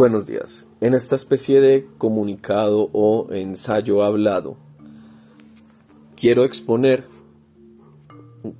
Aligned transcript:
Buenos 0.00 0.24
días. 0.24 0.66
En 0.80 0.94
esta 0.94 1.14
especie 1.14 1.60
de 1.60 1.86
comunicado 1.98 2.88
o 2.94 3.30
ensayo 3.34 4.02
hablado, 4.02 4.56
quiero 6.16 6.46
exponer 6.46 7.04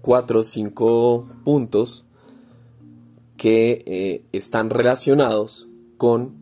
cuatro 0.03 0.41
o 0.41 0.43
cinco 0.43 1.31
puntos 1.43 2.05
que 3.39 3.83
eh, 3.87 4.25
están 4.33 4.69
relacionados 4.69 5.71
con 5.97 6.35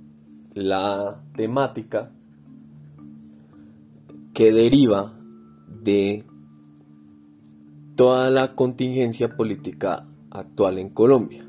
la 0.52 1.22
temática 1.36 2.10
que 4.34 4.50
deriva 4.50 5.16
de 5.80 6.24
toda 7.94 8.30
la 8.30 8.56
contingencia 8.56 9.36
política 9.36 10.08
actual 10.32 10.80
en 10.80 10.88
Colombia. 10.88 11.47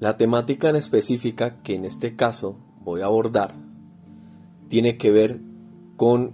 La 0.00 0.16
temática 0.16 0.70
en 0.70 0.76
específica 0.76 1.62
que 1.62 1.74
en 1.74 1.84
este 1.84 2.16
caso 2.16 2.56
voy 2.80 3.02
a 3.02 3.04
abordar 3.04 3.54
tiene 4.70 4.96
que 4.96 5.10
ver 5.10 5.42
con 5.96 6.32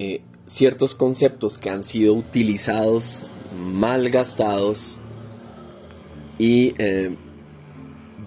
eh, 0.00 0.24
ciertos 0.46 0.96
conceptos 0.96 1.58
que 1.58 1.70
han 1.70 1.84
sido 1.84 2.14
utilizados, 2.14 3.24
malgastados 3.54 4.98
y 6.38 6.74
eh, 6.78 7.16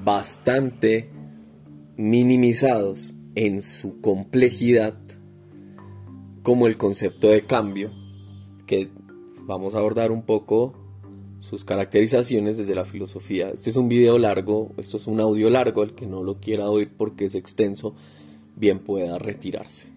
bastante 0.05 1.11
minimizados 1.97 3.13
en 3.35 3.61
su 3.61 3.99
complejidad 3.99 4.97
como 6.43 6.65
el 6.65 6.77
concepto 6.77 7.27
de 7.27 7.45
cambio 7.45 7.91
que 8.65 8.89
vamos 9.45 9.75
a 9.75 9.79
abordar 9.79 10.13
un 10.13 10.21
poco 10.21 10.88
sus 11.39 11.63
caracterizaciones 11.65 12.57
desde 12.57 12.75
la 12.75 12.85
filosofía. 12.85 13.49
Este 13.49 13.69
es 13.69 13.77
un 13.77 13.89
video 13.89 14.17
largo, 14.17 14.71
esto 14.77 14.97
es 14.97 15.07
un 15.07 15.19
audio 15.19 15.49
largo, 15.49 15.83
el 15.83 15.93
que 15.93 16.05
no 16.05 16.23
lo 16.23 16.39
quiera 16.39 16.69
oír 16.69 16.91
porque 16.95 17.25
es 17.25 17.35
extenso, 17.35 17.95
bien 18.55 18.79
pueda 18.79 19.17
retirarse. 19.17 19.89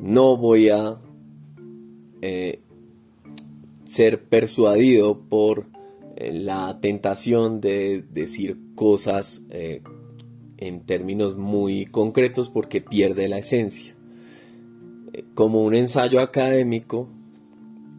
No 0.00 0.36
voy 0.36 0.70
a 0.70 0.98
eh, 2.22 2.60
ser 3.84 4.24
persuadido 4.24 5.20
por 5.20 5.66
eh, 6.16 6.32
la 6.32 6.78
tentación 6.80 7.60
de 7.60 8.02
decir 8.10 8.56
cosas 8.74 9.42
eh, 9.50 9.82
en 10.56 10.80
términos 10.80 11.36
muy 11.36 11.86
concretos 11.86 12.50
porque 12.50 12.80
pierde 12.80 13.28
la 13.28 13.38
esencia. 13.38 13.94
como 15.34 15.62
un 15.62 15.74
ensayo 15.74 16.20
académico, 16.20 17.08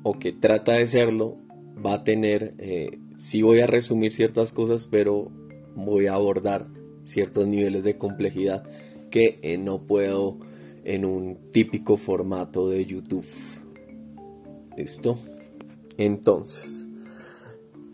o 0.03 0.17
que 0.17 0.31
trata 0.31 0.73
de 0.73 0.87
serlo, 0.87 1.37
va 1.85 1.95
a 1.95 2.03
tener, 2.03 2.53
eh, 2.59 2.99
sí 3.15 3.41
voy 3.41 3.61
a 3.61 3.67
resumir 3.67 4.11
ciertas 4.11 4.53
cosas, 4.53 4.85
pero 4.85 5.31
voy 5.75 6.07
a 6.07 6.13
abordar 6.13 6.67
ciertos 7.03 7.47
niveles 7.47 7.83
de 7.83 7.97
complejidad 7.97 8.63
que 9.09 9.39
eh, 9.41 9.57
no 9.57 9.81
puedo 9.81 10.37
en 10.83 11.05
un 11.05 11.37
típico 11.51 11.97
formato 11.97 12.69
de 12.69 12.85
YouTube. 12.85 13.25
¿Listo? 14.77 15.17
Entonces, 15.97 16.87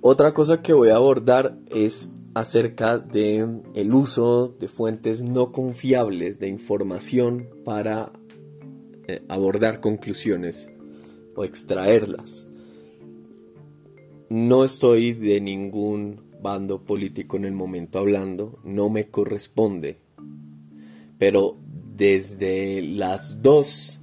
otra 0.01 0.33
cosa 0.33 0.61
que 0.61 0.73
voy 0.73 0.89
a 0.89 0.95
abordar 0.95 1.57
es 1.69 2.13
acerca 2.33 2.99
de 2.99 3.61
el 3.73 3.93
uso 3.93 4.55
de 4.59 4.67
fuentes 4.67 5.23
no 5.23 5.51
confiables 5.51 6.39
de 6.39 6.47
información 6.47 7.49
para 7.65 8.11
eh, 9.07 9.23
abordar 9.27 9.81
conclusiones 9.81 10.69
o 11.35 11.43
extraerlas. 11.43 12.46
No 14.29 14.65
estoy 14.65 15.13
de 15.13 15.39
ningún 15.39 16.21
bando 16.41 16.83
político 16.83 17.37
en 17.37 17.45
el 17.45 17.53
momento 17.53 17.99
hablando, 17.99 18.59
no 18.63 18.89
me 18.89 19.07
corresponde. 19.07 19.99
Pero 21.17 21.57
desde 21.95 22.81
las 22.81 23.41
dos 23.41 24.01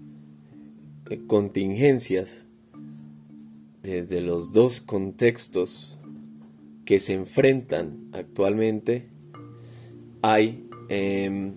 eh, 1.10 1.20
contingencias, 1.26 2.46
desde 3.82 4.22
los 4.22 4.52
dos 4.52 4.80
contextos 4.80 5.98
que 6.86 7.00
se 7.00 7.12
enfrentan 7.12 8.08
actualmente, 8.12 9.08
hay 10.22 10.66
em, 10.88 11.52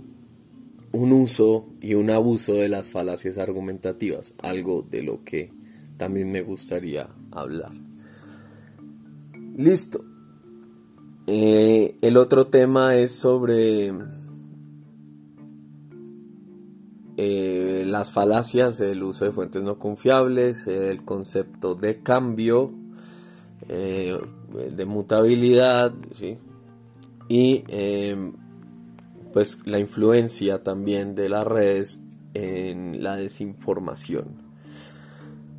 un 0.92 1.14
uso 1.14 1.70
y 1.82 1.94
un 1.94 2.10
abuso 2.10 2.54
de 2.54 2.68
las 2.68 2.90
falacias 2.90 3.38
argumentativas, 3.38 4.36
algo 4.40 4.86
de 4.90 5.04
lo 5.04 5.24
que 5.24 5.52
también 5.96 6.32
me 6.32 6.42
gustaría 6.42 7.10
hablar. 7.32 7.87
Listo. 9.58 10.06
Eh, 11.26 11.98
el 12.02 12.16
otro 12.16 12.46
tema 12.46 12.96
es 12.96 13.16
sobre 13.16 13.92
eh, 17.18 17.84
las 17.88 18.12
falacias, 18.12 18.80
el 18.82 19.02
uso 19.02 19.26
de 19.26 19.32
fuentes 19.32 19.64
no 19.64 19.80
confiables, 19.80 20.68
el 20.68 21.04
concepto 21.04 21.74
de 21.74 22.04
cambio, 22.04 22.72
eh, 23.68 24.16
de 24.76 24.86
mutabilidad, 24.86 25.92
¿sí? 26.14 26.38
y 27.28 27.64
pues 29.34 29.66
la 29.66 29.80
influencia 29.80 30.62
también 30.62 31.16
de 31.16 31.30
las 31.30 31.48
redes 31.48 32.00
en 32.36 33.04
la 33.04 33.18
desinformación. 33.18 34.28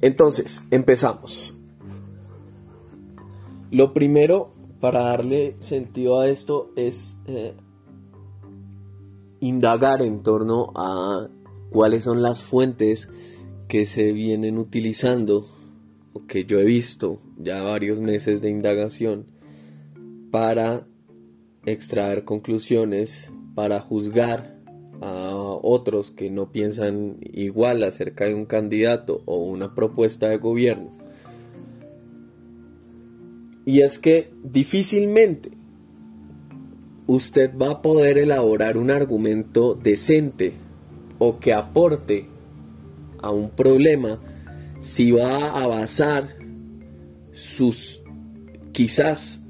Entonces, 0.00 0.68
empezamos. 0.70 1.57
Lo 3.70 3.92
primero 3.92 4.52
para 4.80 5.00
darle 5.00 5.54
sentido 5.58 6.20
a 6.20 6.28
esto 6.28 6.72
es 6.74 7.22
eh, 7.26 7.52
indagar 9.40 10.00
en 10.00 10.22
torno 10.22 10.72
a 10.74 11.28
cuáles 11.70 12.04
son 12.04 12.22
las 12.22 12.44
fuentes 12.44 13.10
que 13.66 13.84
se 13.84 14.12
vienen 14.12 14.56
utilizando 14.56 15.46
o 16.14 16.26
que 16.26 16.44
yo 16.44 16.58
he 16.60 16.64
visto 16.64 17.20
ya 17.36 17.62
varios 17.62 18.00
meses 18.00 18.40
de 18.40 18.48
indagación 18.48 19.26
para 20.30 20.86
extraer 21.66 22.24
conclusiones, 22.24 23.32
para 23.54 23.80
juzgar 23.80 24.56
a 25.02 25.34
otros 25.34 26.10
que 26.10 26.30
no 26.30 26.50
piensan 26.52 27.18
igual 27.20 27.82
acerca 27.82 28.24
de 28.24 28.34
un 28.34 28.46
candidato 28.46 29.22
o 29.26 29.36
una 29.36 29.74
propuesta 29.74 30.28
de 30.28 30.38
gobierno 30.38 31.07
y 33.68 33.82
es 33.82 33.98
que 33.98 34.30
difícilmente 34.42 35.50
usted 37.06 37.54
va 37.54 37.72
a 37.72 37.82
poder 37.82 38.16
elaborar 38.16 38.78
un 38.78 38.90
argumento 38.90 39.74
decente 39.74 40.54
o 41.18 41.38
que 41.38 41.52
aporte 41.52 42.24
a 43.20 43.30
un 43.30 43.50
problema 43.50 44.22
si 44.80 45.10
va 45.10 45.50
a 45.50 45.66
basar 45.66 46.38
sus 47.32 48.02
quizás 48.72 49.44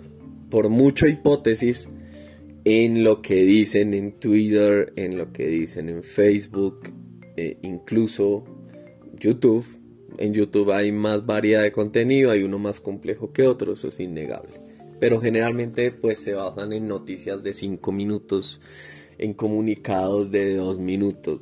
por 0.50 0.68
mucha 0.68 1.06
hipótesis 1.06 1.88
en 2.64 3.04
lo 3.04 3.22
que 3.22 3.44
dicen 3.44 3.94
en 3.94 4.18
Twitter, 4.18 4.94
en 4.96 5.16
lo 5.16 5.32
que 5.32 5.46
dicen 5.46 5.88
en 5.88 6.02
Facebook, 6.02 6.92
e 7.36 7.56
incluso 7.62 8.44
YouTube 9.16 9.77
en 10.18 10.34
YouTube 10.34 10.72
hay 10.72 10.92
más 10.92 11.24
variedad 11.24 11.62
de 11.62 11.72
contenido, 11.72 12.30
hay 12.30 12.42
uno 12.42 12.58
más 12.58 12.80
complejo 12.80 13.32
que 13.32 13.46
otro, 13.46 13.72
eso 13.72 13.88
es 13.88 14.00
innegable. 14.00 14.60
Pero 15.00 15.20
generalmente 15.20 15.92
pues 15.92 16.18
se 16.18 16.34
basan 16.34 16.72
en 16.72 16.88
noticias 16.88 17.42
de 17.44 17.52
5 17.52 17.92
minutos, 17.92 18.60
en 19.16 19.32
comunicados 19.32 20.30
de 20.32 20.56
2 20.56 20.80
minutos. 20.80 21.40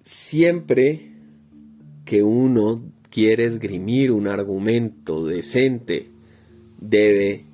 Siempre 0.00 1.12
que 2.04 2.24
uno 2.24 2.82
quiere 3.08 3.44
esgrimir 3.44 4.10
un 4.10 4.26
argumento 4.26 5.24
decente, 5.24 6.08
debe 6.80 7.44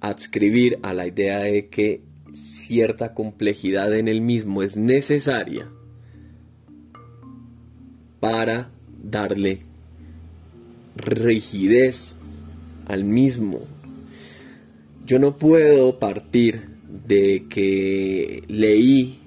adscribir 0.00 0.78
a 0.82 0.92
la 0.92 1.06
idea 1.06 1.38
de 1.38 1.68
que 1.68 2.02
cierta 2.34 3.14
complejidad 3.14 3.96
en 3.96 4.08
el 4.08 4.20
mismo 4.20 4.62
es 4.62 4.76
necesaria 4.76 5.70
para 8.28 8.72
darle 9.04 9.60
rigidez 10.96 12.16
al 12.86 13.04
mismo. 13.04 13.60
Yo 15.06 15.20
no 15.20 15.36
puedo 15.36 16.00
partir 16.00 16.62
de 17.06 17.46
que 17.48 18.42
leí 18.48 19.20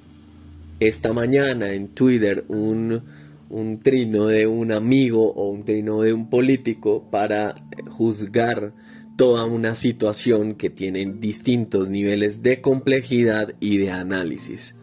esta 0.81 1.13
mañana 1.13 1.71
en 1.71 1.87
Twitter 1.87 2.43
un, 2.49 3.01
un 3.49 3.79
trino 3.79 4.25
de 4.25 4.47
un 4.47 4.73
amigo 4.73 5.31
o 5.31 5.49
un 5.49 5.63
trino 5.63 6.01
de 6.01 6.11
un 6.11 6.29
político 6.29 7.09
para 7.09 7.55
juzgar 7.87 8.73
toda 9.15 9.45
una 9.45 9.75
situación 9.75 10.55
que 10.55 10.69
tiene 10.69 11.05
distintos 11.05 11.87
niveles 11.87 12.43
de 12.43 12.59
complejidad 12.59 13.53
y 13.61 13.77
de 13.77 13.91
análisis. 13.91 14.75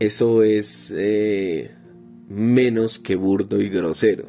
Eso 0.00 0.42
es 0.42 0.94
eh, 0.94 1.70
menos 2.28 2.98
que 2.98 3.16
burdo 3.16 3.60
y 3.60 3.68
grosero. 3.68 4.26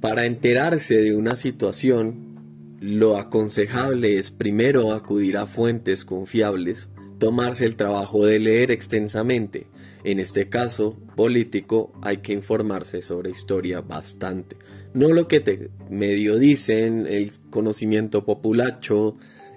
Para 0.00 0.26
enterarse 0.26 0.96
de 0.96 1.16
una 1.16 1.36
situación 1.36 2.34
lo 2.80 3.16
aconsejable 3.16 4.18
es 4.18 4.30
primero 4.30 4.92
acudir 4.92 5.38
a 5.38 5.46
fuentes 5.46 6.04
confiables, 6.04 6.88
tomarse 7.18 7.64
el 7.64 7.76
trabajo 7.76 8.26
de 8.26 8.38
leer 8.38 8.70
extensamente. 8.70 9.66
En 10.04 10.20
este 10.20 10.50
caso 10.50 10.94
político 11.16 11.92
hay 12.02 12.18
que 12.18 12.34
informarse 12.34 13.00
sobre 13.00 13.30
historia 13.30 13.80
bastante. 13.80 14.56
No 14.92 15.08
lo 15.08 15.28
que 15.28 15.40
te 15.40 15.70
medio 15.88 16.38
dicen, 16.38 17.06
el 17.08 17.30
conocimiento 17.48 18.26
populacho, 18.26 19.16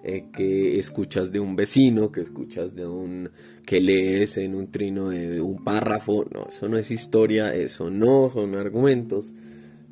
eh, 0.10 0.30
que 0.32 0.80
escuchas 0.80 1.34
de 1.34 1.42
un 1.42 1.58
vecino, 1.58 2.14
que 2.14 2.22
escuchas 2.22 2.74
de 2.74 2.88
un 2.88 3.30
que 3.66 3.82
lees 3.82 4.38
en 4.38 4.56
un 4.56 4.72
trino 4.72 5.10
de 5.10 5.42
un 5.42 5.66
párrafo, 5.66 6.26
no, 6.34 6.48
eso 6.48 6.70
no 6.70 6.78
es 6.78 6.92
historia, 6.92 7.54
eso 7.54 7.90
no 7.90 8.30
son 8.30 8.56
argumentos 8.56 9.34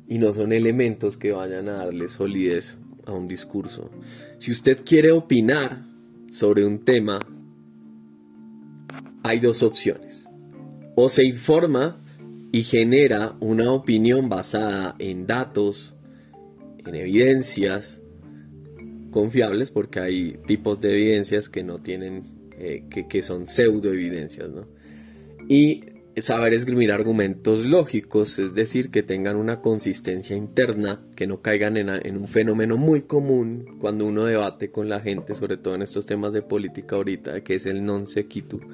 y 0.08 0.16
no 0.16 0.32
son 0.32 0.54
elementos 0.54 1.18
que 1.18 1.32
vayan 1.32 1.68
a 1.68 1.84
darle 1.84 2.08
solidez 2.08 2.78
a 3.04 3.12
un 3.12 3.28
discurso. 3.28 3.90
Si 4.38 4.52
usted 4.52 4.84
quiere 4.86 5.12
opinar 5.12 5.84
sobre 6.30 6.64
un 6.64 6.82
tema, 6.82 7.20
hay 9.22 9.38
dos 9.40 9.62
opciones. 9.62 10.26
O 10.94 11.10
se 11.10 11.26
informa 11.26 12.02
y 12.52 12.62
genera 12.62 13.36
una 13.40 13.70
opinión 13.70 14.30
basada 14.30 14.96
en 14.98 15.26
datos, 15.26 15.94
en 16.78 16.94
evidencias, 16.94 18.00
confiables 19.16 19.70
porque 19.70 19.98
hay 19.98 20.38
tipos 20.46 20.82
de 20.82 20.92
evidencias 20.92 21.48
que 21.48 21.62
no 21.62 21.78
tienen, 21.78 22.22
eh, 22.58 22.84
que, 23.08 23.22
son 23.22 23.46
pseudo 23.46 23.90
evidencias, 23.90 24.50
¿no? 24.50 24.66
Y 25.48 25.84
saber 26.18 26.52
esgrimir 26.52 26.92
argumentos 26.92 27.64
lógicos, 27.64 28.38
es 28.38 28.54
decir, 28.54 28.90
que 28.90 29.02
tengan 29.02 29.36
una 29.36 29.62
consistencia 29.62 30.36
interna, 30.36 31.00
que 31.16 31.26
no 31.26 31.40
caigan 31.40 31.78
en, 31.78 32.16
un 32.18 32.28
fenómeno 32.28 32.76
muy 32.76 33.02
común 33.02 33.78
cuando 33.80 34.04
uno 34.04 34.26
debate 34.26 34.70
con 34.70 34.90
la 34.90 35.00
gente, 35.00 35.34
sobre 35.34 35.56
todo 35.56 35.76
en 35.76 35.80
estos 35.80 36.04
temas 36.04 36.34
de 36.34 36.42
política 36.42 36.96
ahorita, 36.96 37.40
que 37.40 37.54
es 37.54 37.64
el 37.64 37.86
non 37.86 38.04
sequitur, 38.06 38.66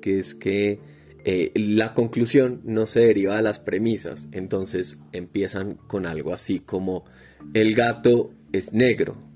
que 0.00 0.18
es 0.18 0.34
que 0.34 0.80
eh, 1.26 1.52
la 1.56 1.92
conclusión 1.92 2.62
no 2.64 2.86
se 2.86 3.00
deriva 3.00 3.36
de 3.36 3.42
las 3.42 3.58
premisas, 3.58 4.28
entonces 4.32 4.98
empiezan 5.12 5.74
con 5.74 6.06
algo 6.06 6.32
así 6.32 6.60
como 6.60 7.04
el 7.52 7.74
gato 7.74 8.30
es 8.50 8.72
negro, 8.72 9.27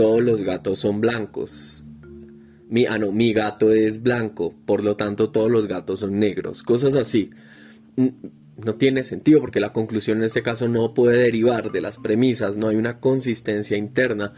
todos 0.00 0.22
los 0.22 0.42
gatos 0.42 0.78
son 0.78 1.02
blancos. 1.02 1.84
Mi, 2.70 2.86
ah, 2.86 2.96
no, 2.98 3.12
mi 3.12 3.34
gato 3.34 3.70
es 3.70 4.02
blanco, 4.02 4.54
por 4.64 4.82
lo 4.82 4.96
tanto 4.96 5.28
todos 5.28 5.50
los 5.50 5.68
gatos 5.68 6.00
son 6.00 6.18
negros. 6.18 6.62
Cosas 6.62 6.96
así. 6.96 7.28
No 7.96 8.76
tiene 8.76 9.04
sentido 9.04 9.40
porque 9.40 9.60
la 9.60 9.74
conclusión 9.74 10.16
en 10.16 10.24
este 10.24 10.42
caso 10.42 10.68
no 10.68 10.94
puede 10.94 11.18
derivar 11.18 11.70
de 11.70 11.82
las 11.82 11.98
premisas, 11.98 12.56
no 12.56 12.68
hay 12.68 12.76
una 12.76 12.98
consistencia 12.98 13.76
interna. 13.76 14.32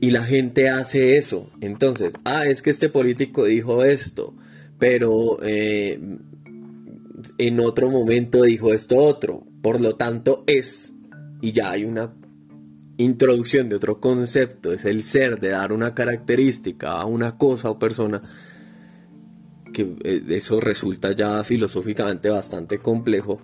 Y 0.00 0.10
la 0.10 0.24
gente 0.24 0.70
hace 0.70 1.16
eso. 1.16 1.52
Entonces, 1.60 2.14
ah, 2.24 2.46
es 2.46 2.60
que 2.60 2.70
este 2.70 2.88
político 2.88 3.44
dijo 3.44 3.84
esto, 3.84 4.34
pero 4.80 5.38
eh, 5.44 6.00
en 7.38 7.60
otro 7.60 7.92
momento 7.92 8.42
dijo 8.42 8.74
esto 8.74 8.96
otro. 8.96 9.44
Por 9.62 9.80
lo 9.80 9.94
tanto, 9.94 10.42
es. 10.48 10.96
Y 11.42 11.52
ya 11.52 11.70
hay 11.70 11.84
una 11.84 12.12
introducción 12.98 13.68
de 13.68 13.76
otro 13.76 14.00
concepto, 14.00 14.72
es 14.72 14.84
el 14.84 15.02
ser, 15.02 15.40
de 15.40 15.50
dar 15.50 15.72
una 15.72 15.94
característica 15.94 16.92
a 16.92 17.06
una 17.06 17.38
cosa 17.38 17.70
o 17.70 17.78
persona, 17.78 18.22
que 19.72 19.94
eh, 20.04 20.22
eso 20.28 20.60
resulta 20.60 21.12
ya 21.12 21.42
filosóficamente 21.44 22.28
bastante 22.28 22.78
complejo, 22.78 23.40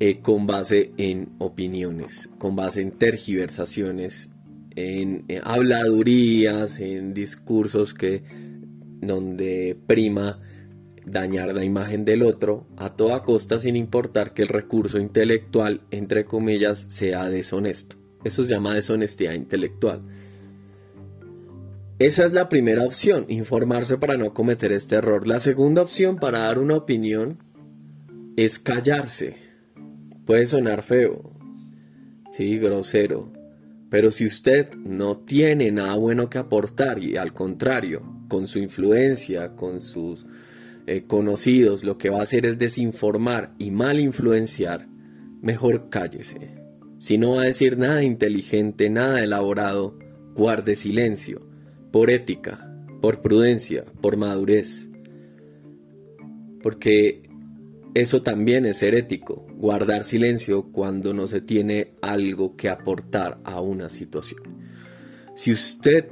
eh, 0.00 0.20
con 0.20 0.46
base 0.46 0.92
en 0.96 1.28
opiniones, 1.38 2.30
con 2.38 2.56
base 2.56 2.80
en 2.80 2.92
tergiversaciones, 2.92 4.30
en, 4.74 5.24
en 5.28 5.40
habladurías, 5.44 6.80
en 6.80 7.12
discursos 7.12 7.92
que 7.92 8.22
donde 9.02 9.78
prima 9.86 10.40
dañar 11.04 11.54
la 11.54 11.64
imagen 11.64 12.04
del 12.04 12.22
otro 12.22 12.66
a 12.76 12.94
toda 12.96 13.22
costa 13.22 13.60
sin 13.60 13.76
importar 13.76 14.32
que 14.32 14.42
el 14.42 14.48
recurso 14.48 14.98
intelectual, 14.98 15.82
entre 15.90 16.24
comillas, 16.24 16.86
sea 16.88 17.28
deshonesto. 17.28 17.99
Eso 18.24 18.44
se 18.44 18.52
llama 18.52 18.74
deshonestidad 18.74 19.34
intelectual. 19.34 20.02
Esa 21.98 22.24
es 22.24 22.32
la 22.32 22.48
primera 22.48 22.84
opción, 22.84 23.26
informarse 23.28 23.98
para 23.98 24.16
no 24.16 24.32
cometer 24.32 24.72
este 24.72 24.96
error. 24.96 25.26
La 25.26 25.38
segunda 25.38 25.82
opción 25.82 26.16
para 26.16 26.38
dar 26.38 26.58
una 26.58 26.76
opinión 26.76 27.38
es 28.36 28.58
callarse. 28.58 29.36
Puede 30.24 30.46
sonar 30.46 30.82
feo, 30.82 31.32
sí, 32.30 32.58
grosero, 32.58 33.30
pero 33.90 34.12
si 34.12 34.24
usted 34.24 34.74
no 34.76 35.18
tiene 35.18 35.72
nada 35.72 35.96
bueno 35.96 36.30
que 36.30 36.38
aportar 36.38 37.00
y 37.00 37.16
al 37.16 37.34
contrario, 37.34 38.02
con 38.28 38.46
su 38.46 38.60
influencia, 38.60 39.56
con 39.56 39.80
sus 39.80 40.24
eh, 40.86 41.04
conocidos, 41.06 41.84
lo 41.84 41.98
que 41.98 42.08
va 42.08 42.20
a 42.20 42.22
hacer 42.22 42.46
es 42.46 42.58
desinformar 42.58 43.52
y 43.58 43.72
mal 43.72 44.00
influenciar, 44.00 44.86
mejor 45.42 45.90
cállese. 45.90 46.59
Si 47.00 47.16
no 47.16 47.36
va 47.36 47.42
a 47.42 47.46
decir 47.46 47.78
nada 47.78 48.02
inteligente, 48.02 48.90
nada 48.90 49.24
elaborado, 49.24 49.98
guarde 50.34 50.76
silencio, 50.76 51.40
por 51.90 52.10
ética, 52.10 52.76
por 53.00 53.22
prudencia, 53.22 53.84
por 54.02 54.18
madurez. 54.18 54.90
Porque 56.62 57.22
eso 57.94 58.22
también 58.22 58.66
es 58.66 58.76
ser 58.76 58.94
ético, 58.94 59.46
guardar 59.54 60.04
silencio 60.04 60.64
cuando 60.72 61.14
no 61.14 61.26
se 61.26 61.40
tiene 61.40 61.94
algo 62.02 62.54
que 62.54 62.68
aportar 62.68 63.40
a 63.44 63.62
una 63.62 63.88
situación. 63.88 64.42
Si 65.34 65.52
usted 65.52 66.08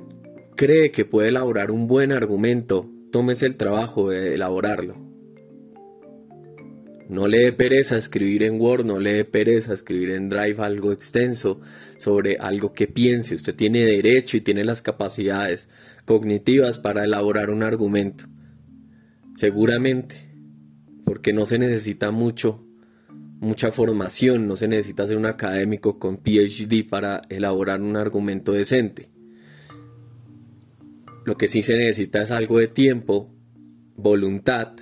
cree 0.56 0.90
que 0.90 1.05
puede 1.05 1.29
elaborar 1.29 1.70
un 1.70 1.87
buen 1.87 2.12
argumento, 2.12 2.90
tómese 3.12 3.44
el 3.44 3.56
trabajo 3.56 4.08
de 4.08 4.37
elaborarlo 4.37 5.08
no 7.09 7.27
le 7.27 7.39
dé 7.39 7.53
pereza 7.53 7.97
escribir 7.97 8.43
en 8.43 8.61
Word, 8.61 8.85
no 8.85 8.99
le 9.01 9.15
dé 9.15 9.25
pereza 9.25 9.73
escribir 9.73 10.11
en 10.11 10.29
Drive 10.29 10.63
algo 10.63 10.93
extenso 10.93 11.61
sobre 11.97 12.37
algo 12.37 12.75
que 12.75 12.87
piense. 12.87 13.35
Usted 13.35 13.55
tiene 13.55 13.85
derecho 13.87 14.37
y 14.37 14.43
tiene 14.43 14.63
las 14.63 14.83
capacidades 14.83 15.71
cognitivas 16.05 16.79
para 16.79 17.05
elaborar 17.05 17.49
un 17.49 17.63
argumento. 17.63 18.27
Seguramente, 19.35 20.17
porque 21.05 21.33
no 21.33 21.47
se 21.47 21.59
necesita 21.59 22.11
mucho, 22.11 22.63
mucha 23.41 23.73
formación, 23.73 24.47
no 24.47 24.57
se 24.57 24.69
necesita 24.69 25.07
ser 25.07 25.17
un 25.17 25.27
académico 25.27 25.99
con 25.99 26.19
PhD 26.19 26.87
para 26.87 27.23
elaborar 27.31 27.81
un 27.81 27.97
argumento 27.97 28.53
decente. 28.53 29.09
Lo 31.25 31.38
que 31.38 31.49
sí 31.49 31.62
se 31.62 31.77
necesita 31.77 32.23
es 32.23 32.31
algo 32.33 32.59
de 32.59 32.69
tiempo, 32.69 33.35
voluntad 33.97 34.75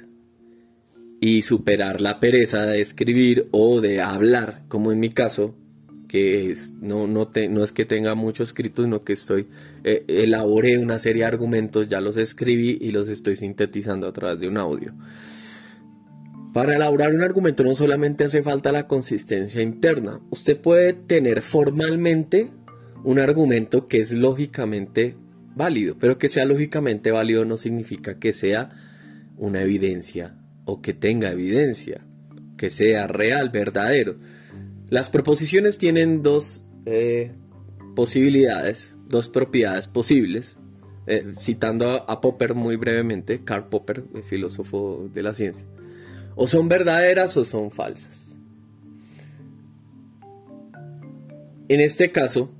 y 1.21 1.43
superar 1.43 2.01
la 2.01 2.21
pereza 2.21 2.67
de 2.67 2.81
escribir 2.81 3.49
o 3.51 3.81
de 3.81 4.01
hablar, 4.01 4.63
como 4.69 4.93
en 4.93 5.01
mi 5.01 5.11
caso, 5.11 5.55
que 6.09 6.51
es, 6.51 6.73
no, 6.81 7.07
no, 7.07 7.31
no 7.51 7.65
es 7.65 7.73
que 7.73 7.85
tenga 7.85 8.15
mucho 8.15 8.43
escrito, 8.43 8.83
sino 8.83 9.03
que 9.03 9.13
estoy, 9.13 9.49
eh, 9.85 10.05
elaboré 10.09 10.79
una 10.79 10.99
serie 10.99 11.23
de 11.23 11.29
argumentos, 11.29 11.89
ya 11.89 12.01
los 12.01 12.17
escribí 12.17 12.79
y 12.81 12.93
los 12.93 13.09
estoy 13.09 13.37
sintetizando 13.37 14.07
a 14.07 14.13
través 14.13 14.41
de 14.41 14.49
un 14.49 14.57
audio. 14.57 14.95
Para 16.53 16.77
elaborar 16.77 17.13
un 17.13 17.23
argumento 17.23 17.65
no 17.65 17.75
solamente 17.75 18.25
hace 18.25 18.43
falta 18.43 18.73
la 18.73 18.87
consistencia 18.87 19.61
interna, 19.61 20.21
usted 20.31 20.59
puede 20.59 20.93
tener 20.95 21.43
formalmente 21.43 22.51
un 23.05 23.19
argumento 23.19 23.87
que 23.87 24.01
es 24.01 24.13
lógicamente 24.13 25.17
válido, 25.55 25.97
pero 25.99 26.19
que 26.19 26.29
sea 26.29 26.45
lógicamente 26.45 27.11
válido 27.11 27.45
no 27.45 27.57
significa 27.57 28.19
que 28.19 28.33
sea 28.33 28.71
una 29.37 29.61
evidencia 29.61 30.35
o 30.67 30.83
que 30.83 30.93
tenga 30.93 31.31
evidencia, 31.31 32.03
que 32.59 32.69
sea 32.69 33.07
real, 33.07 33.49
verdadero. 33.49 34.17
Las 34.91 35.09
proposiciones 35.09 35.79
tienen 35.79 36.23
dos 36.23 36.67
eh, 36.85 37.33
posibilidades, 37.95 38.97
dos 39.09 39.31
propiedades 39.31 39.89
posibles. 39.89 40.57
Eh, 41.09 41.35
citando 41.39 41.89
a, 41.89 42.21
Popper 42.21 42.55
muy 42.55 42.75
brevemente, 42.75 43.45
Karl 43.45 43.69
Popper, 43.69 44.03
el 44.13 44.25
filósofo 44.25 45.09
de 45.15 45.23
la 45.23 45.33
ciencia. 45.33 45.65
O 46.35 46.49
son 46.49 46.69
verdaderas 46.69 47.37
o 47.37 47.45
son 47.45 47.71
falsas. 47.71 48.37
En 51.69 51.81
este 51.81 52.11
caso, 52.11 52.51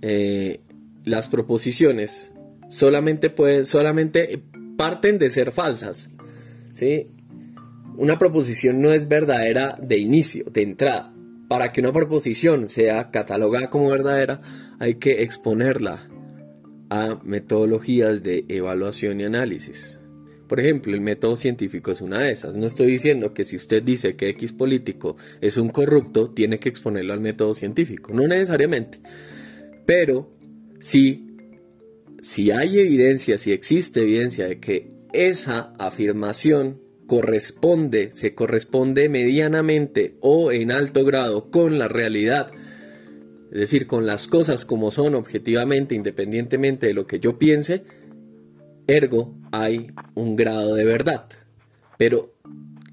eh, 0.00 0.60
las 1.04 1.28
proposiciones 1.28 2.32
solamente 2.68 3.28
pueden, 3.28 3.66
solamente 3.66 4.42
parten 4.76 5.18
de 5.18 5.30
ser 5.30 5.52
falsas. 5.52 6.10
¿sí? 6.72 7.08
Una 7.96 8.18
proposición 8.18 8.80
no 8.80 8.90
es 8.90 9.08
verdadera 9.08 9.78
de 9.80 9.98
inicio, 9.98 10.44
de 10.50 10.62
entrada. 10.62 11.14
Para 11.48 11.72
que 11.72 11.80
una 11.80 11.92
proposición 11.92 12.66
sea 12.66 13.10
catalogada 13.10 13.68
como 13.68 13.90
verdadera, 13.90 14.40
hay 14.78 14.94
que 14.94 15.22
exponerla 15.22 16.08
a 16.88 17.20
metodologías 17.24 18.22
de 18.22 18.44
evaluación 18.48 19.20
y 19.20 19.24
análisis. 19.24 20.00
Por 20.52 20.60
ejemplo, 20.60 20.94
el 20.94 21.00
método 21.00 21.36
científico 21.36 21.90
es 21.90 22.02
una 22.02 22.18
de 22.20 22.32
esas. 22.32 22.56
No 22.56 22.66
estoy 22.66 22.88
diciendo 22.88 23.32
que 23.32 23.44
si 23.44 23.56
usted 23.56 23.82
dice 23.82 24.16
que 24.16 24.28
X 24.28 24.52
político 24.52 25.16
es 25.40 25.56
un 25.56 25.70
corrupto, 25.70 26.30
tiene 26.30 26.58
que 26.58 26.68
exponerlo 26.68 27.14
al 27.14 27.20
método 27.20 27.54
científico. 27.54 28.12
No 28.12 28.26
necesariamente. 28.26 29.00
Pero 29.86 30.30
si, 30.80 31.31
si 32.22 32.52
hay 32.52 32.78
evidencia, 32.78 33.36
si 33.36 33.50
existe 33.50 34.02
evidencia 34.02 34.46
de 34.46 34.60
que 34.60 34.88
esa 35.12 35.74
afirmación 35.76 36.80
corresponde, 37.08 38.10
se 38.12 38.32
corresponde 38.32 39.08
medianamente 39.08 40.16
o 40.20 40.52
en 40.52 40.70
alto 40.70 41.04
grado 41.04 41.50
con 41.50 41.80
la 41.80 41.88
realidad, 41.88 42.52
es 43.50 43.58
decir, 43.58 43.88
con 43.88 44.06
las 44.06 44.28
cosas 44.28 44.64
como 44.64 44.92
son 44.92 45.16
objetivamente, 45.16 45.96
independientemente 45.96 46.86
de 46.86 46.94
lo 46.94 47.08
que 47.08 47.18
yo 47.18 47.40
piense, 47.40 47.82
ergo 48.86 49.34
hay 49.50 49.88
un 50.14 50.36
grado 50.36 50.76
de 50.76 50.84
verdad. 50.84 51.26
Pero 51.98 52.36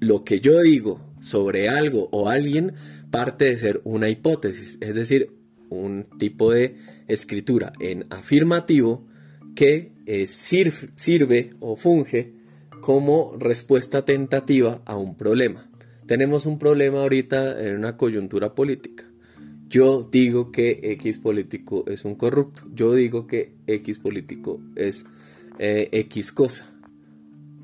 lo 0.00 0.24
que 0.24 0.40
yo 0.40 0.60
digo 0.60 1.00
sobre 1.20 1.68
algo 1.68 2.08
o 2.10 2.28
alguien 2.28 2.72
parte 3.12 3.44
de 3.44 3.58
ser 3.58 3.80
una 3.84 4.08
hipótesis, 4.08 4.76
es 4.80 4.96
decir, 4.96 5.30
un 5.68 6.08
tipo 6.18 6.50
de 6.50 6.74
escritura 7.06 7.72
en 7.78 8.06
afirmativo 8.10 9.08
que 9.54 9.92
eh, 10.06 10.26
sirve 10.26 11.50
o 11.60 11.76
funge 11.76 12.32
como 12.80 13.36
respuesta 13.38 14.04
tentativa 14.04 14.82
a 14.84 14.96
un 14.96 15.16
problema. 15.16 15.70
Tenemos 16.06 16.46
un 16.46 16.58
problema 16.58 17.00
ahorita 17.00 17.60
en 17.64 17.76
una 17.76 17.96
coyuntura 17.96 18.54
política. 18.54 19.04
Yo 19.68 20.02
digo 20.02 20.50
que 20.50 20.80
X 20.82 21.18
político 21.18 21.84
es 21.86 22.04
un 22.04 22.16
corrupto. 22.16 22.62
Yo 22.74 22.94
digo 22.94 23.26
que 23.26 23.52
X 23.66 24.00
político 24.00 24.60
es 24.74 25.06
eh, 25.58 25.88
X 25.92 26.32
cosa. 26.32 26.68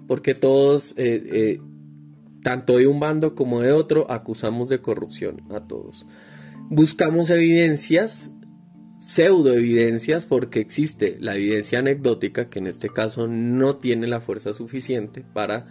Porque 0.06 0.34
todos, 0.34 0.94
eh, 0.96 1.60
tanto 2.42 2.76
de 2.76 2.86
un 2.86 3.00
bando 3.00 3.34
como 3.34 3.60
de 3.60 3.72
otro, 3.72 4.08
acusamos 4.08 4.68
de 4.68 4.80
corrupción 4.80 5.42
a 5.50 5.66
todos. 5.66 6.06
Buscamos 6.70 7.30
evidencias, 7.30 8.35
pseudo 8.98 9.54
evidencias, 9.54 10.26
porque 10.26 10.60
existe 10.60 11.16
la 11.20 11.36
evidencia 11.36 11.78
anecdótica, 11.78 12.48
que 12.48 12.58
en 12.58 12.66
este 12.66 12.88
caso 12.88 13.26
no 13.28 13.76
tiene 13.76 14.06
la 14.06 14.20
fuerza 14.20 14.52
suficiente 14.52 15.24
para 15.32 15.66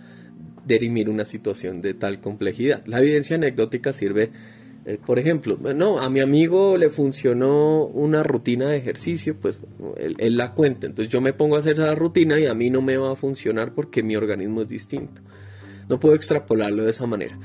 derimir 0.65 1.09
una 1.09 1.25
situación 1.25 1.81
de 1.81 1.93
tal 1.93 2.21
complejidad. 2.21 2.83
La 2.85 2.99
evidencia 2.99 3.35
anecdótica 3.35 3.93
sirve 3.93 4.31
eh, 4.87 4.99
por 5.03 5.17
ejemplo, 5.17 5.57
no, 5.75 5.99
a 5.99 6.11
mi 6.11 6.19
amigo 6.19 6.77
le 6.77 6.91
funcionó 6.91 7.85
una 7.85 8.21
rutina 8.21 8.69
de 8.69 8.77
ejercicio, 8.77 9.35
pues 9.35 9.59
él, 9.97 10.37
la 10.37 10.53
cuenta. 10.53 10.85
Entonces 10.85 11.11
yo 11.11 11.21
me 11.21 11.33
pongo 11.33 11.55
a 11.55 11.59
hacer 11.59 11.73
esa 11.73 11.95
rutina 11.95 12.39
y 12.39 12.45
a 12.45 12.53
mí 12.53 12.69
no 12.69 12.83
me 12.83 12.95
va 12.95 13.11
a 13.11 13.15
funcionar 13.15 13.73
porque 13.73 14.03
mi 14.03 14.15
organismo 14.15 14.61
es 14.61 14.67
distinto. 14.67 15.21
No 15.89 15.99
puedo 15.99 16.13
extrapolarlo 16.13 16.83
de 16.83 16.91
esa 16.91 17.07
manera. 17.07 17.39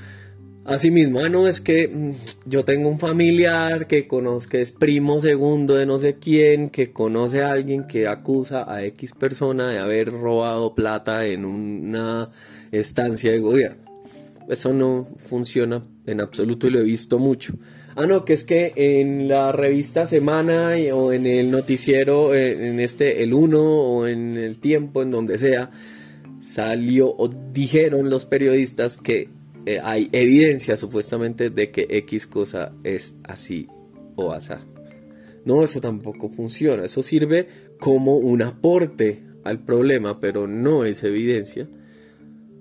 Asimismo, 0.64 1.20
ah, 1.20 1.28
no, 1.28 1.48
es 1.48 1.60
que 1.60 1.88
mm, 1.88 2.10
yo 2.44 2.64
tengo 2.64 2.88
un 2.88 2.98
familiar 2.98 3.86
que 3.86 4.06
conozco, 4.06 4.50
que 4.50 4.60
es 4.60 4.72
primo 4.72 5.20
segundo 5.20 5.74
de 5.74 5.86
no 5.86 5.96
sé 5.96 6.16
quién, 6.18 6.68
que 6.68 6.92
conoce 6.92 7.42
a 7.42 7.50
alguien 7.50 7.86
que 7.86 8.06
acusa 8.06 8.70
a 8.70 8.84
X 8.84 9.14
persona 9.14 9.70
de 9.70 9.78
haber 9.78 10.12
robado 10.12 10.74
plata 10.74 11.26
en 11.26 11.44
una 11.46 12.30
estancia 12.70 13.32
de 13.32 13.38
gobierno. 13.38 13.90
Eso 14.48 14.72
no 14.74 15.08
funciona 15.16 15.82
en 16.06 16.20
absoluto 16.20 16.66
y 16.66 16.70
lo 16.70 16.80
he 16.80 16.84
visto 16.84 17.18
mucho. 17.18 17.54
Ah, 17.96 18.06
no, 18.06 18.24
que 18.24 18.34
es 18.34 18.44
que 18.44 18.72
en 18.76 19.28
la 19.28 19.52
revista 19.52 20.06
Semana 20.06 20.72
o 20.92 21.12
en 21.12 21.26
el 21.26 21.50
noticiero, 21.50 22.34
eh, 22.34 22.68
en 22.68 22.80
este, 22.80 23.22
el 23.22 23.32
1 23.32 23.60
o 23.60 24.06
en 24.06 24.36
el 24.36 24.58
tiempo, 24.58 25.02
en 25.02 25.10
donde 25.10 25.38
sea, 25.38 25.70
salió 26.38 27.14
o 27.16 27.28
dijeron 27.28 28.10
los 28.10 28.24
periodistas 28.24 28.96
que 28.96 29.28
eh, 29.66 29.80
hay 29.82 30.08
evidencia 30.12 30.76
supuestamente 30.76 31.50
de 31.50 31.70
que 31.70 31.86
X 31.88 32.26
cosa 32.26 32.74
es 32.84 33.18
así 33.24 33.68
o 34.16 34.32
asá. 34.32 34.64
No, 35.44 35.62
eso 35.62 35.80
tampoco 35.80 36.30
funciona. 36.30 36.84
Eso 36.84 37.02
sirve 37.02 37.48
como 37.78 38.16
un 38.16 38.42
aporte 38.42 39.22
al 39.44 39.64
problema, 39.64 40.20
pero 40.20 40.46
no 40.46 40.84
es 40.84 41.02
evidencia. 41.02 41.68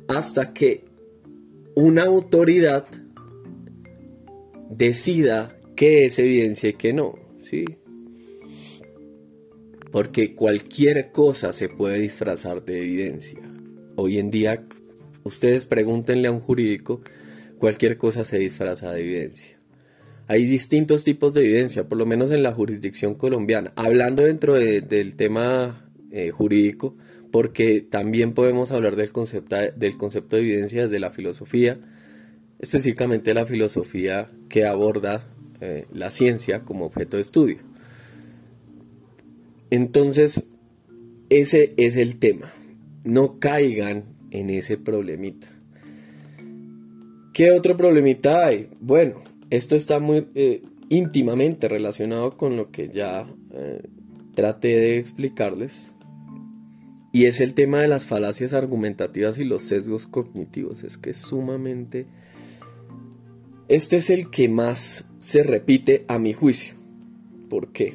Hasta 0.08 0.54
que 0.54 0.86
una 1.76 2.04
autoridad 2.04 2.88
decida 4.70 5.58
qué 5.76 6.06
es 6.06 6.20
evidencia 6.20 6.70
y 6.70 6.74
qué 6.74 6.94
no, 6.94 7.16
¿sí? 7.40 7.66
Porque 9.92 10.36
cualquier 10.36 11.12
cosa 11.12 11.52
se 11.52 11.70
puede 11.70 12.00
disfrazar 12.00 12.64
de 12.64 12.82
evidencia. 12.82 13.40
Hoy 13.96 14.20
en 14.20 14.30
día, 14.30 14.66
ustedes 15.30 15.66
pregúntenle 15.66 16.28
a 16.28 16.32
un 16.32 16.42
jurídico, 16.42 17.02
cualquier 17.58 17.98
cosa 17.98 18.26
se 18.26 18.38
disfraza 18.38 18.92
de 18.92 19.02
evidencia. 19.02 19.58
Hay 20.28 20.46
distintos 20.46 21.04
tipos 21.04 21.34
de 21.34 21.42
evidencia, 21.42 21.88
por 21.88 21.98
lo 21.98 22.06
menos 22.06 22.30
en 22.32 22.44
la 22.44 22.54
jurisdicción 22.54 23.16
colombiana. 23.16 23.72
Hablando 23.76 24.24
dentro 24.24 24.54
del 24.54 25.16
tema 25.16 25.90
eh, 26.12 26.30
jurídico, 26.32 26.96
porque 27.32 27.82
también 27.82 28.34
podemos 28.34 28.72
hablar 28.72 28.96
del 28.96 29.12
concepto, 29.12 29.56
de 29.56 30.42
evidencia 30.42 30.84
desde 30.84 31.00
la 31.00 31.10
filosofía, 31.10 31.80
específicamente 32.60 33.34
la 33.34 33.46
filosofía 33.46 34.30
que 34.50 34.66
aborda 34.66 35.28
eh, 35.62 35.86
la 35.94 36.12
ciencia 36.12 36.62
como 36.62 36.86
objeto 36.86 37.18
de 37.18 37.22
estudio. 37.22 37.58
Entonces, 39.72 40.52
ese 41.30 41.74
es 41.78 41.96
el 41.96 42.18
tema. 42.18 42.52
No 43.04 43.40
caigan 43.40 44.09
en 44.32 44.50
ese 44.50 44.78
problemita. 44.78 45.48
¿Qué 47.34 47.52
otro 47.52 47.78
problemita 47.78 48.46
hay? 48.46 48.70
Bueno, 48.80 49.20
esto 49.50 49.76
está 49.76 50.00
muy 50.00 50.28
eh, 50.36 50.62
íntimamente 50.90 51.68
relacionado 51.68 52.38
con 52.38 52.58
lo 52.58 52.72
que 52.72 52.90
ya 52.90 53.28
eh, 53.54 53.82
traté 54.36 54.70
de 54.70 54.98
explicarles. 54.98 55.92
Y 57.12 57.26
es 57.26 57.42
el 57.42 57.54
tema 57.54 57.80
de 57.80 57.88
las 57.88 58.06
falacias 58.06 58.54
argumentativas 58.54 59.40
y 59.40 59.44
los 59.44 59.64
sesgos 59.64 60.06
cognitivos. 60.06 60.84
Es 60.84 60.98
que 60.98 61.10
es 61.12 61.18
sumamente 61.18 62.06
este 63.70 63.98
es 63.98 64.10
el 64.10 64.32
que 64.32 64.50
más 64.50 65.08
se 65.20 65.44
repite 65.44 66.04
a 66.08 66.18
mi 66.18 66.34
juicio. 66.34 66.74
¿Por 67.52 67.72
qué? 67.72 67.94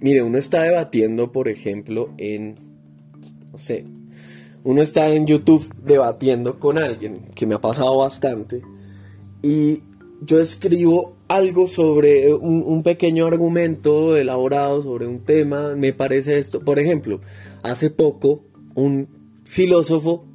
Mire, 0.00 0.22
uno 0.22 0.36
está 0.36 0.62
debatiendo, 0.62 1.30
por 1.30 1.46
ejemplo, 1.46 2.12
en, 2.18 2.56
no 3.52 3.58
sé, 3.58 3.84
uno 4.68 4.82
está 4.82 5.08
en 5.14 5.26
YouTube 5.26 5.66
debatiendo 5.82 6.58
con 6.58 6.76
alguien, 6.76 7.22
que 7.34 7.46
me 7.46 7.54
ha 7.54 7.58
pasado 7.58 7.96
bastante, 7.96 8.60
y 9.42 9.80
yo 10.20 10.38
escribo 10.40 11.16
algo 11.26 11.66
sobre 11.66 12.34
un, 12.34 12.82
pequeño 12.82 13.26
argumento 13.26 14.14
elaborado 14.14 14.82
sobre 14.82 15.06
un 15.06 15.20
tema, 15.20 15.74
me 15.74 15.94
parece 15.94 16.36
esto. 16.36 16.60
Por 16.60 16.78
ejemplo, 16.78 17.22
hace 17.62 17.88
poco 17.88 18.44
un 18.74 19.08
filósofo, 19.44 20.26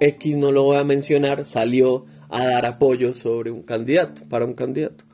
X 0.00 0.36
no 0.36 0.52
lo 0.52 0.64
voy 0.64 0.76
a 0.76 0.84
mencionar, 0.84 1.46
salió 1.46 2.04
a 2.28 2.44
dar 2.44 2.66
apoyo 2.66 3.14
sobre 3.14 3.50
un 3.50 3.62
candidato, 3.62 4.20
para 4.28 4.44
un 4.44 4.52
candidato. 4.52 5.06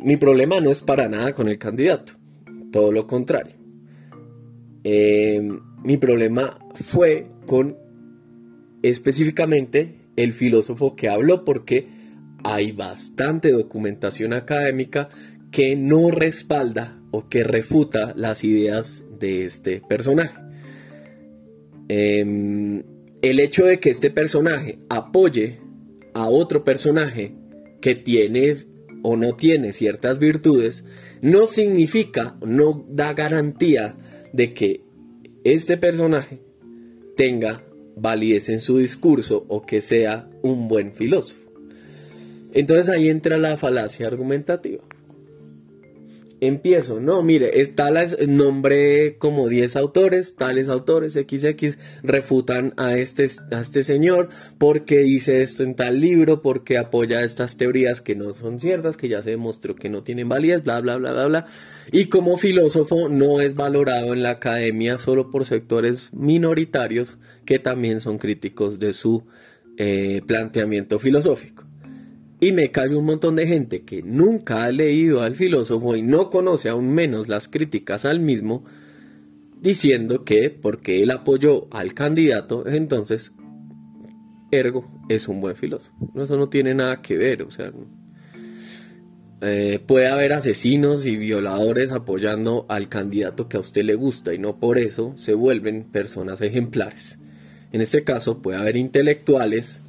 Mi 0.00 0.16
problema 0.16 0.58
no 0.58 0.70
es 0.70 0.82
para 0.82 1.06
nada 1.06 1.34
con 1.34 1.50
el 1.50 1.58
candidato, 1.58 2.14
todo 2.72 2.90
lo 2.92 3.06
contrario. 3.06 3.56
Eh, 4.84 5.50
mi 5.84 5.98
problema 5.98 6.58
fue 6.74 7.28
con 7.46 7.76
específicamente 8.82 10.00
el 10.16 10.32
filósofo 10.32 10.96
que 10.96 11.08
habló 11.08 11.44
porque 11.44 11.88
hay 12.42 12.72
bastante 12.72 13.52
documentación 13.52 14.32
académica 14.32 15.08
que 15.50 15.76
no 15.76 16.10
respalda 16.10 16.98
o 17.10 17.28
que 17.28 17.44
refuta 17.44 18.12
las 18.16 18.44
ideas 18.44 19.04
de 19.20 19.44
este 19.44 19.80
personaje. 19.80 20.42
Em, 21.88 22.82
el 23.22 23.40
hecho 23.40 23.66
de 23.66 23.78
que 23.78 23.90
este 23.90 24.10
personaje 24.10 24.78
apoye 24.88 25.58
a 26.14 26.28
otro 26.28 26.64
personaje 26.64 27.32
que 27.80 27.94
tiene 27.94 28.56
o 29.02 29.16
no 29.16 29.36
tiene 29.36 29.72
ciertas 29.72 30.18
virtudes, 30.18 30.86
no 31.20 31.46
significa, 31.46 32.36
no 32.44 32.86
da 32.88 33.12
garantía 33.12 33.96
de 34.32 34.54
que 34.54 34.83
este 35.44 35.76
personaje 35.76 36.40
tenga 37.16 37.62
validez 37.96 38.48
en 38.48 38.60
su 38.60 38.78
discurso 38.78 39.44
o 39.48 39.64
que 39.64 39.80
sea 39.80 40.28
un 40.42 40.68
buen 40.68 40.92
filósofo. 40.92 41.40
Entonces 42.52 42.88
ahí 42.88 43.08
entra 43.08 43.36
la 43.36 43.56
falacia 43.56 44.06
argumentativa. 44.06 44.82
Empiezo, 46.46 47.00
no, 47.00 47.22
mire, 47.22 47.60
está 47.60 47.90
nombré 48.26 49.16
como 49.18 49.48
10 49.48 49.76
autores, 49.76 50.36
tales 50.36 50.68
autores 50.68 51.14
XX 51.14 51.78
refutan 52.02 52.74
a 52.76 52.96
este, 52.96 53.26
a 53.50 53.60
este 53.60 53.82
señor 53.82 54.28
porque 54.58 54.98
dice 54.98 55.42
esto 55.42 55.62
en 55.62 55.74
tal 55.74 56.00
libro, 56.00 56.42
porque 56.42 56.78
apoya 56.78 57.22
estas 57.22 57.56
teorías 57.56 58.00
que 58.00 58.14
no 58.14 58.34
son 58.34 58.58
ciertas, 58.58 58.96
que 58.96 59.08
ya 59.08 59.22
se 59.22 59.30
demostró 59.30 59.74
que 59.74 59.88
no 59.88 60.02
tienen 60.02 60.28
validez, 60.28 60.62
bla, 60.62 60.80
bla, 60.80 60.96
bla, 60.96 61.12
bla, 61.12 61.26
bla. 61.26 61.46
Y 61.92 62.06
como 62.06 62.36
filósofo 62.36 63.08
no 63.08 63.40
es 63.40 63.54
valorado 63.54 64.12
en 64.12 64.22
la 64.22 64.30
academia 64.30 64.98
solo 64.98 65.30
por 65.30 65.44
sectores 65.44 66.10
minoritarios 66.12 67.18
que 67.44 67.58
también 67.58 68.00
son 68.00 68.18
críticos 68.18 68.78
de 68.78 68.92
su 68.92 69.24
eh, 69.76 70.22
planteamiento 70.26 70.98
filosófico. 70.98 71.64
Y 72.40 72.52
me 72.52 72.70
cae 72.70 72.94
un 72.94 73.04
montón 73.04 73.36
de 73.36 73.46
gente 73.46 73.82
que 73.82 74.02
nunca 74.02 74.64
ha 74.64 74.72
leído 74.72 75.22
al 75.22 75.36
filósofo 75.36 75.96
y 75.96 76.02
no 76.02 76.30
conoce 76.30 76.68
aún 76.68 76.88
menos 76.88 77.28
las 77.28 77.48
críticas 77.48 78.04
al 78.04 78.20
mismo, 78.20 78.64
diciendo 79.60 80.24
que 80.24 80.50
porque 80.50 81.02
él 81.02 81.10
apoyó 81.10 81.68
al 81.70 81.94
candidato, 81.94 82.66
entonces, 82.66 83.34
ergo, 84.50 84.90
es 85.08 85.28
un 85.28 85.40
buen 85.40 85.56
filósofo. 85.56 85.94
Eso 86.16 86.36
no 86.36 86.48
tiene 86.48 86.74
nada 86.74 87.00
que 87.00 87.16
ver, 87.16 87.42
o 87.42 87.50
sea, 87.50 87.72
eh, 89.40 89.78
puede 89.84 90.08
haber 90.08 90.32
asesinos 90.32 91.04
y 91.04 91.16
violadores 91.16 91.92
apoyando 91.92 92.64
al 92.70 92.88
candidato 92.88 93.46
que 93.48 93.58
a 93.58 93.60
usted 93.60 93.84
le 93.84 93.94
gusta 93.94 94.32
y 94.32 94.38
no 94.38 94.58
por 94.58 94.78
eso 94.78 95.12
se 95.16 95.34
vuelven 95.34 95.84
personas 95.84 96.40
ejemplares. 96.40 97.18
En 97.70 97.80
este 97.80 98.04
caso 98.04 98.40
puede 98.40 98.56
haber 98.56 98.76
intelectuales 98.76 99.82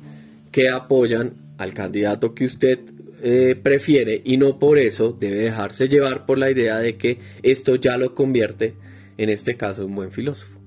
que 0.52 0.68
apoyan 0.68 1.45
al 1.58 1.74
candidato 1.74 2.34
que 2.34 2.46
usted 2.46 2.80
eh, 3.22 3.56
prefiere 3.56 4.22
y 4.24 4.38
no 4.38 4.60
por 4.60 4.78
eso 4.78 5.16
debe 5.18 5.40
dejarse 5.40 5.88
llevar 5.88 6.26
por 6.26 6.38
la 6.38 6.52
idea 6.52 6.78
de 6.78 6.96
que 6.98 7.18
esto 7.44 7.76
ya 7.76 7.98
lo 7.98 8.14
convierte, 8.14 8.76
en 9.18 9.30
este 9.30 9.56
caso, 9.56 9.84
en 9.84 9.96
buen 9.96 10.12
filósofo. 10.12 10.60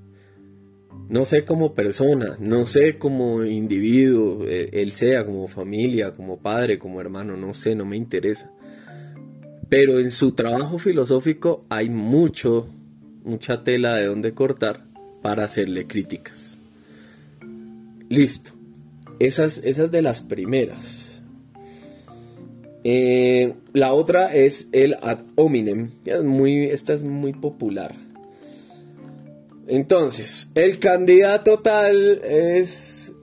No 1.08 1.24
sé 1.24 1.44
como 1.44 1.74
persona, 1.74 2.36
no 2.40 2.66
sé 2.66 2.98
como 2.98 3.44
individuo, 3.44 4.44
eh, 4.46 4.70
él 4.72 4.92
sea 4.92 5.24
como 5.24 5.46
familia, 5.48 6.12
como 6.12 6.38
padre, 6.38 6.78
como 6.78 7.00
hermano, 7.00 7.36
no 7.36 7.54
sé, 7.54 7.74
no 7.74 7.84
me 7.84 7.96
interesa. 7.96 8.52
Pero 9.68 10.00
en 10.00 10.10
su 10.10 10.32
trabajo 10.32 10.78
filosófico 10.78 11.64
hay 11.68 11.90
mucho, 11.90 12.68
mucha 13.24 13.62
tela 13.62 13.94
de 13.94 14.06
donde 14.06 14.32
cortar 14.32 14.84
para 15.22 15.44
hacerle 15.44 15.86
críticas. 15.86 16.58
Listo. 18.08 18.57
Esas, 19.18 19.58
esas 19.64 19.90
de 19.90 20.02
las 20.02 20.22
primeras. 20.22 21.22
Eh, 22.84 23.54
la 23.72 23.92
otra 23.92 24.34
es 24.34 24.68
el 24.72 24.94
ad 25.02 25.18
hominem. 25.34 25.90
muy, 26.24 26.64
esta 26.64 26.94
es 26.94 27.02
muy 27.02 27.32
popular. 27.32 27.94
Entonces, 29.66 30.50
el 30.54 30.78
candidato 30.78 31.58
tal 31.58 32.20
es, 32.24 33.14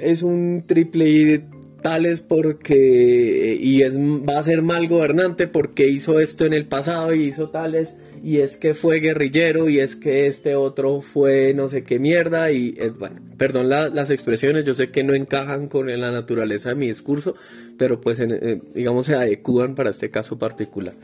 es 0.00 0.22
un 0.22 0.64
triple 0.66 1.44
tales 1.82 2.20
porque 2.20 3.58
y 3.60 3.82
es 3.82 3.98
va 3.98 4.38
a 4.38 4.42
ser 4.42 4.62
mal 4.62 4.88
gobernante 4.88 5.48
porque 5.48 5.88
hizo 5.88 6.20
esto 6.20 6.46
en 6.46 6.54
el 6.54 6.66
pasado 6.66 7.12
y 7.12 7.24
hizo 7.24 7.50
tales 7.50 7.98
y 8.22 8.38
es 8.38 8.56
que 8.56 8.72
fue 8.72 9.00
guerrillero 9.00 9.68
y 9.68 9.80
es 9.80 9.96
que 9.96 10.28
este 10.28 10.54
otro 10.54 11.00
fue 11.00 11.54
no 11.54 11.66
sé 11.66 11.82
qué 11.82 11.98
mierda 11.98 12.52
y 12.52 12.74
eh, 12.78 12.90
bueno, 12.90 13.20
perdón 13.36 13.68
las 13.68 14.10
expresiones, 14.10 14.64
yo 14.64 14.74
sé 14.74 14.90
que 14.90 15.02
no 15.02 15.12
encajan 15.12 15.66
con 15.66 15.88
la 15.88 16.12
naturaleza 16.12 16.68
de 16.70 16.74
mi 16.76 16.86
discurso, 16.86 17.34
pero 17.76 18.00
pues 18.00 18.20
eh, 18.20 18.62
digamos 18.74 19.06
se 19.06 19.16
adecuan 19.16 19.74
para 19.74 19.90
este 19.90 20.10
caso 20.10 20.38
particular. 20.38 20.94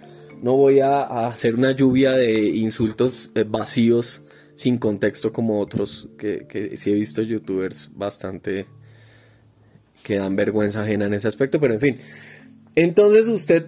No 0.40 0.56
voy 0.56 0.78
a, 0.78 1.26
hacer 1.26 1.56
una 1.56 1.72
lluvia 1.72 2.12
de 2.12 2.40
insultos 2.50 3.32
eh, 3.34 3.44
vacíos 3.44 4.20
sin 4.54 4.78
contexto 4.78 5.32
como 5.32 5.60
otros 5.60 6.08
que, 6.18 6.46
que 6.48 6.76
sí 6.76 6.92
he 6.92 6.94
visto 6.94 7.22
youtubers 7.22 7.90
bastante 7.94 8.66
que 10.04 10.16
dan 10.16 10.36
vergüenza 10.36 10.82
ajena 10.82 11.06
en 11.06 11.14
ese 11.14 11.26
aspecto, 11.26 11.58
pero 11.58 11.74
en 11.74 11.80
fin. 11.80 11.98
Entonces 12.76 13.26
usted 13.26 13.66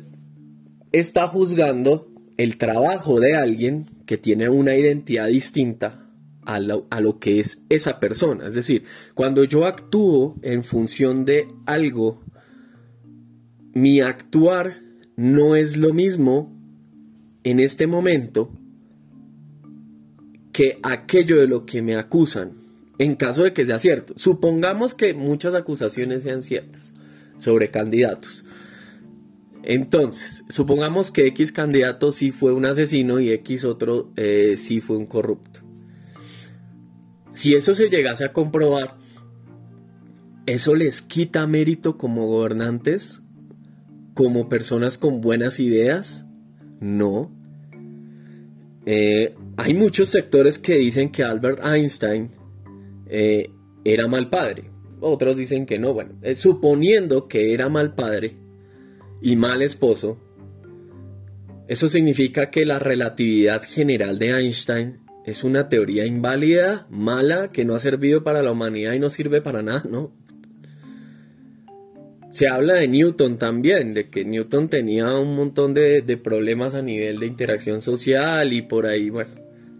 está 0.92 1.26
juzgando 1.26 2.09
el 2.40 2.56
trabajo 2.56 3.20
de 3.20 3.36
alguien 3.36 3.84
que 4.06 4.16
tiene 4.16 4.48
una 4.48 4.74
identidad 4.74 5.28
distinta 5.28 6.06
a 6.46 6.58
lo, 6.58 7.18
que 7.20 7.38
es 7.38 7.66
esa 7.68 8.00
persona. 8.00 8.46
Es 8.46 8.54
decir, 8.54 8.84
cuando 9.12 9.44
yo 9.44 9.66
actúo 9.66 10.36
en 10.40 10.64
función 10.64 11.26
de 11.26 11.48
algo, 11.66 12.22
mi 13.74 14.00
actuar 14.00 14.80
no 15.16 15.54
es 15.54 15.76
lo 15.76 15.92
mismo 15.92 16.50
en 17.44 17.60
este 17.60 17.86
momento 17.86 18.50
que 20.50 20.78
aquello 20.82 21.40
de 21.40 21.46
lo 21.46 21.66
que 21.66 21.82
me 21.82 21.94
acusan, 21.94 22.52
en 22.96 23.16
caso 23.16 23.44
de 23.44 23.52
que 23.52 23.66
sea 23.66 23.78
cierto. 23.78 24.14
Supongamos 24.16 24.94
que 24.94 25.12
muchas 25.12 25.52
acusaciones 25.52 26.22
sean 26.22 26.40
ciertas 26.40 26.94
sobre 27.36 27.70
candidatos. 27.70 28.46
Entonces, 29.62 30.44
supongamos 30.48 31.10
que 31.10 31.26
X 31.28 31.52
candidato 31.52 32.12
sí 32.12 32.32
fue 32.32 32.52
un 32.52 32.64
asesino 32.64 33.20
y 33.20 33.30
X 33.30 33.64
otro 33.64 34.10
eh, 34.16 34.54
sí 34.56 34.80
fue 34.80 34.96
un 34.96 35.06
corrupto. 35.06 35.60
Si 37.32 37.54
eso 37.54 37.74
se 37.74 37.88
llegase 37.88 38.24
a 38.24 38.32
comprobar, 38.32 38.96
¿eso 40.46 40.74
les 40.74 41.02
quita 41.02 41.46
mérito 41.46 41.98
como 41.98 42.26
gobernantes? 42.26 43.22
¿Como 44.14 44.48
personas 44.48 44.98
con 44.98 45.20
buenas 45.20 45.60
ideas? 45.60 46.26
No. 46.80 47.30
Eh, 48.86 49.34
hay 49.56 49.74
muchos 49.74 50.08
sectores 50.08 50.58
que 50.58 50.76
dicen 50.76 51.12
que 51.12 51.22
Albert 51.22 51.64
Einstein 51.64 52.30
eh, 53.06 53.50
era 53.84 54.08
mal 54.08 54.30
padre. 54.30 54.70
Otros 55.00 55.36
dicen 55.36 55.66
que 55.66 55.78
no. 55.78 55.92
Bueno, 55.92 56.14
suponiendo 56.34 57.28
que 57.28 57.54
era 57.54 57.68
mal 57.68 57.94
padre, 57.94 58.36
y 59.22 59.36
mal 59.36 59.62
esposo, 59.62 60.18
eso 61.68 61.88
significa 61.88 62.50
que 62.50 62.66
la 62.66 62.78
relatividad 62.80 63.62
general 63.62 64.18
de 64.18 64.30
Einstein 64.30 64.98
es 65.24 65.44
una 65.44 65.68
teoría 65.68 66.04
inválida, 66.04 66.86
mala, 66.90 67.52
que 67.52 67.64
no 67.64 67.74
ha 67.74 67.78
servido 67.78 68.24
para 68.24 68.42
la 68.42 68.50
humanidad 68.50 68.94
y 68.94 68.98
no 68.98 69.08
sirve 69.08 69.40
para 69.40 69.62
nada, 69.62 69.84
¿no? 69.88 70.12
Se 72.30 72.48
habla 72.48 72.74
de 72.74 72.88
Newton 72.88 73.36
también, 73.36 73.94
de 73.94 74.08
que 74.08 74.24
Newton 74.24 74.68
tenía 74.68 75.16
un 75.16 75.36
montón 75.36 75.74
de, 75.74 76.02
problemas 76.22 76.74
a 76.74 76.82
nivel 76.82 77.18
de 77.18 77.26
interacción 77.26 77.80
social 77.80 78.52
y 78.52 78.62
por 78.62 78.86
ahí, 78.86 79.10
bueno, 79.10 79.30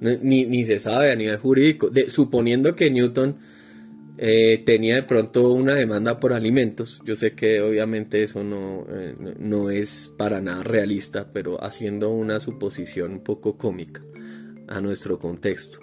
ni, 0.01 0.65
se 0.65 0.79
sabe 0.79 1.11
a 1.11 1.17
nivel 1.17 1.39
jurídico. 1.39 1.91
suponiendo 2.09 2.75
que 2.75 2.91
Newton 2.91 3.37
eh, 4.23 4.63
tenía 4.67 4.97
de 4.97 5.03
pronto 5.05 5.51
una 5.51 5.75
demanda 5.75 6.21
por 6.21 6.35
alimentos. 6.35 7.01
Yo 7.07 7.17
sé 7.17 7.33
que 7.33 7.63
obviamente 7.63 8.23
eso 8.23 8.45
no, 8.45 8.87
eh, 8.91 9.15
no 9.39 9.71
es 9.71 10.15
para 10.19 10.43
nada 10.43 10.63
realista, 10.63 11.33
pero 11.33 11.65
haciendo 11.65 12.11
una 12.11 12.39
suposición 12.39 13.13
un 13.13 13.25
poco 13.25 13.57
cómica 13.57 14.03
a 14.69 14.83
nuestro 14.83 15.19
contexto. 15.19 15.79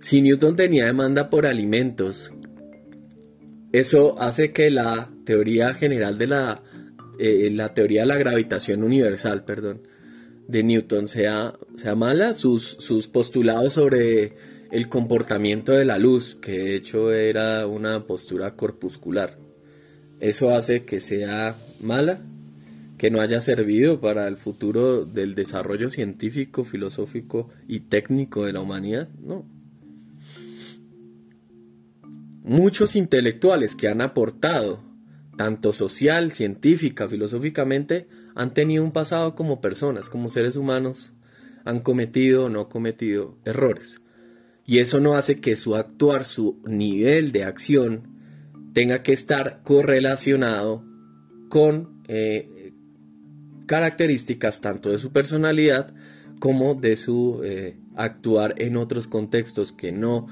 Si 0.00 0.20
Newton 0.20 0.54
tenía 0.54 0.84
demanda 0.84 1.30
por 1.30 1.46
alimentos, 1.46 2.30
eso 3.72 4.20
hace 4.20 4.52
que 4.52 4.70
la 4.70 5.10
teoría 5.24 5.72
general 5.72 6.18
de 6.18 6.26
la, 6.26 6.62
eh, 7.18 7.48
la 7.50 7.72
teoría 7.72 8.02
de 8.02 8.08
la 8.08 8.18
gravitación 8.18 8.82
universal, 8.84 9.46
perdón, 9.46 9.88
de 10.46 10.62
Newton 10.62 11.08
sea, 11.08 11.54
sea 11.76 11.94
mala. 11.94 12.34
Sus, 12.34 12.64
sus 12.80 13.08
postulados 13.08 13.72
sobre 13.72 14.34
el 14.70 14.88
comportamiento 14.88 15.72
de 15.72 15.84
la 15.84 15.98
luz, 15.98 16.36
que 16.40 16.52
de 16.52 16.76
hecho 16.76 17.12
era 17.12 17.66
una 17.66 18.00
postura 18.00 18.54
corpuscular. 18.54 19.36
Eso 20.20 20.54
hace 20.54 20.84
que 20.84 21.00
sea 21.00 21.56
mala, 21.80 22.20
que 22.96 23.10
no 23.10 23.20
haya 23.20 23.40
servido 23.40 24.00
para 24.00 24.28
el 24.28 24.36
futuro 24.36 25.04
del 25.04 25.34
desarrollo 25.34 25.90
científico, 25.90 26.64
filosófico 26.64 27.48
y 27.66 27.80
técnico 27.80 28.44
de 28.44 28.52
la 28.52 28.60
humanidad, 28.60 29.08
no. 29.22 29.44
Muchos 32.42 32.96
intelectuales 32.96 33.74
que 33.74 33.88
han 33.88 34.00
aportado, 34.02 34.80
tanto 35.36 35.72
social, 35.72 36.32
científica, 36.32 37.08
filosóficamente, 37.08 38.06
han 38.34 38.52
tenido 38.54 38.84
un 38.84 38.92
pasado 38.92 39.34
como 39.34 39.60
personas, 39.60 40.08
como 40.08 40.28
seres 40.28 40.56
humanos, 40.56 41.12
han 41.64 41.80
cometido 41.80 42.44
o 42.44 42.48
no 42.48 42.68
cometido 42.68 43.36
errores. 43.44 44.02
Y 44.70 44.78
eso 44.78 45.00
no 45.00 45.16
hace 45.16 45.40
que 45.40 45.56
su 45.56 45.74
actuar, 45.74 46.24
su 46.24 46.62
nivel 46.64 47.32
de 47.32 47.42
acción, 47.42 48.02
tenga 48.72 49.02
que 49.02 49.12
estar 49.12 49.62
correlacionado 49.64 50.84
con 51.48 52.04
eh, 52.06 52.72
características 53.66 54.60
tanto 54.60 54.90
de 54.90 54.98
su 54.98 55.10
personalidad 55.10 55.92
como 56.38 56.76
de 56.76 56.94
su 56.94 57.40
eh, 57.42 57.80
actuar 57.96 58.54
en 58.58 58.76
otros 58.76 59.08
contextos 59.08 59.72
que 59.72 59.90
no 59.90 60.28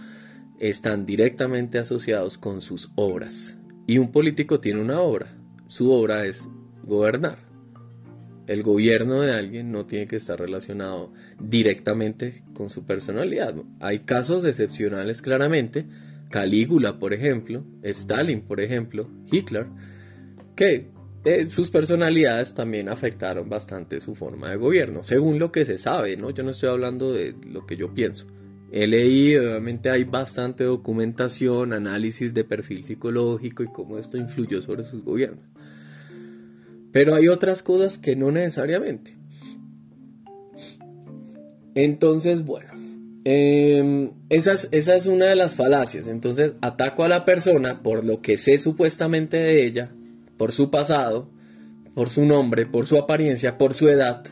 están 0.60 1.04
directamente 1.04 1.80
asociados 1.80 2.38
con 2.38 2.60
sus 2.60 2.92
obras. 2.94 3.58
Y 3.88 3.98
un 3.98 4.12
político 4.12 4.60
tiene 4.60 4.80
una 4.80 5.00
obra, 5.00 5.36
su 5.66 5.90
obra 5.90 6.26
es 6.26 6.48
gobernar. 6.84 7.47
El 8.48 8.62
gobierno 8.62 9.20
de 9.20 9.34
alguien 9.34 9.70
no 9.70 9.86
tiene 9.86 10.06
que 10.06 10.16
estar 10.16 10.40
relacionado 10.40 11.12
directamente 11.38 12.42
con 12.54 12.70
su 12.70 12.84
personalidad. 12.84 13.54
Hay 13.78 14.00
casos 14.00 14.44
excepcionales 14.44 15.22
claramente, 15.22 15.86
Calígula, 16.30 16.98
por 16.98 17.12
ejemplo, 17.12 17.62
Stalin, 17.82 18.40
por 18.40 18.60
ejemplo, 18.60 19.08
Hitler, 19.30 19.66
que 20.56 20.88
eh, 21.24 21.48
sus 21.50 21.70
personalidades 21.70 22.54
también 22.54 22.88
afectaron 22.88 23.50
bastante 23.50 24.00
su 24.00 24.14
forma 24.14 24.50
de 24.50 24.56
gobierno, 24.56 25.02
según 25.02 25.38
lo 25.38 25.52
que 25.52 25.66
se 25.66 25.76
sabe, 25.76 26.16
¿no? 26.16 26.30
Yo 26.30 26.42
no 26.42 26.50
estoy 26.50 26.70
hablando 26.70 27.12
de 27.12 27.34
lo 27.46 27.66
que 27.66 27.76
yo 27.76 27.92
pienso. 27.92 28.26
He 28.72 28.86
leído, 28.86 29.42
obviamente 29.42 29.90
hay 29.90 30.04
bastante 30.04 30.64
documentación, 30.64 31.74
análisis 31.74 32.32
de 32.32 32.44
perfil 32.44 32.84
psicológico 32.84 33.62
y 33.62 33.68
cómo 33.68 33.98
esto 33.98 34.16
influyó 34.16 34.60
sobre 34.62 34.84
sus 34.84 35.04
gobiernos. 35.04 35.44
Pero 36.92 37.14
hay 37.14 37.28
otras 37.28 37.62
cosas 37.62 37.98
que 37.98 38.16
no 38.16 38.30
necesariamente. 38.30 39.18
Entonces, 41.74 42.44
bueno, 42.44 42.70
em, 43.24 44.10
esa, 44.30 44.54
es, 44.54 45.06
una 45.06 45.26
de 45.26 45.36
las 45.36 45.54
falacias. 45.54 46.08
Entonces, 46.08 46.54
ataco 46.60 47.04
a 47.04 47.08
la 47.08 47.24
persona 47.24 47.82
por 47.84 48.04
lo 48.04 48.20
que 48.20 48.36
sé 48.36 48.58
supuestamente 48.58 49.36
de 49.36 49.64
ella, 49.64 49.92
por 50.36 50.50
su 50.50 50.70
pasado, 50.70 51.30
por 51.94 52.10
su 52.10 52.24
nombre, 52.24 52.66
por 52.66 52.86
su 52.86 52.98
apariencia, 52.98 53.58
por 53.58 53.74
su 53.74 53.88
edad. 53.88 54.24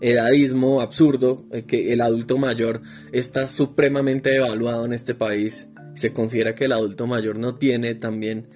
Edadismo 0.00 0.80
absurdo, 0.80 1.46
eh, 1.50 1.64
que 1.64 1.92
el 1.92 2.00
adulto 2.00 2.38
mayor 2.38 2.82
está 3.12 3.48
supremamente 3.48 4.34
evaluado 4.36 4.84
en 4.84 4.92
este 4.92 5.16
país. 5.16 5.68
Se 5.94 6.12
considera 6.12 6.54
que 6.54 6.66
el 6.66 6.72
adulto 6.72 7.08
mayor 7.08 7.38
no 7.38 7.56
tiene 7.56 7.94
también 7.96 8.46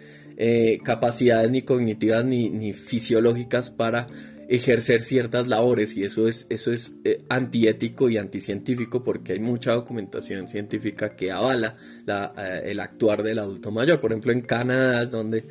eh, 0.40 0.79
capacidades 0.85 1.51
ni 1.51 1.62
cognitivas 1.62 2.24
ni, 2.24 2.72
fisiológicas 2.72 3.70
para 3.70 4.07
ejercer 4.48 5.03
ciertas 5.03 5.48
labores 5.48 5.96
y 5.96 6.05
eso 6.05 6.29
es, 6.29 6.46
eso 6.48 6.72
es 6.72 7.01
eh, 7.03 7.24
antiético 7.29 8.09
y 8.09 8.18
anticientífico 8.18 9.03
porque 9.03 9.33
hay 9.33 9.40
mucha 9.40 9.72
documentación 9.72 10.46
científica 10.46 11.16
que 11.16 11.33
avala 11.33 11.77
eh, 12.07 12.62
el 12.66 12.79
actuar 12.79 13.24
del 13.24 13.40
adulto 13.40 13.72
mayor. 13.72 14.01
Por 14.01 14.12
ejemplo, 14.12 14.31
en 14.31 14.42
Canadá 14.42 15.03
es 15.03 15.11
donde 15.11 15.44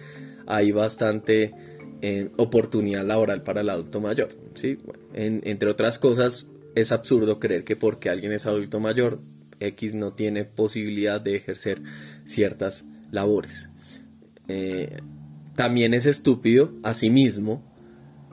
hay 0.46 0.72
bastante 0.72 1.54
oportunidad 2.38 3.04
laboral 3.06 3.44
para 3.44 3.60
el 3.60 3.70
adulto 3.70 4.00
mayor. 4.00 4.30
¿sí? 4.54 4.78
entre 5.14 5.70
otras 5.70 6.00
cosas, 6.00 6.48
es 6.76 6.94
absurdo 6.94 7.40
creer 7.40 7.66
que 7.66 7.76
porque 7.76 8.10
alguien 8.10 8.32
es 8.32 8.46
adulto 8.46 8.80
mayor, 8.80 9.20
X 9.60 9.96
no 9.96 10.14
tiene 10.14 10.46
posibilidad 10.46 11.20
de 11.20 11.36
ejercer 11.36 11.82
ciertas 12.24 12.86
labores. 13.12 13.70
Eh, 14.48 15.00
también 15.56 15.94
es 15.94 16.06
estúpido, 16.06 16.72
asimismo, 16.84 17.64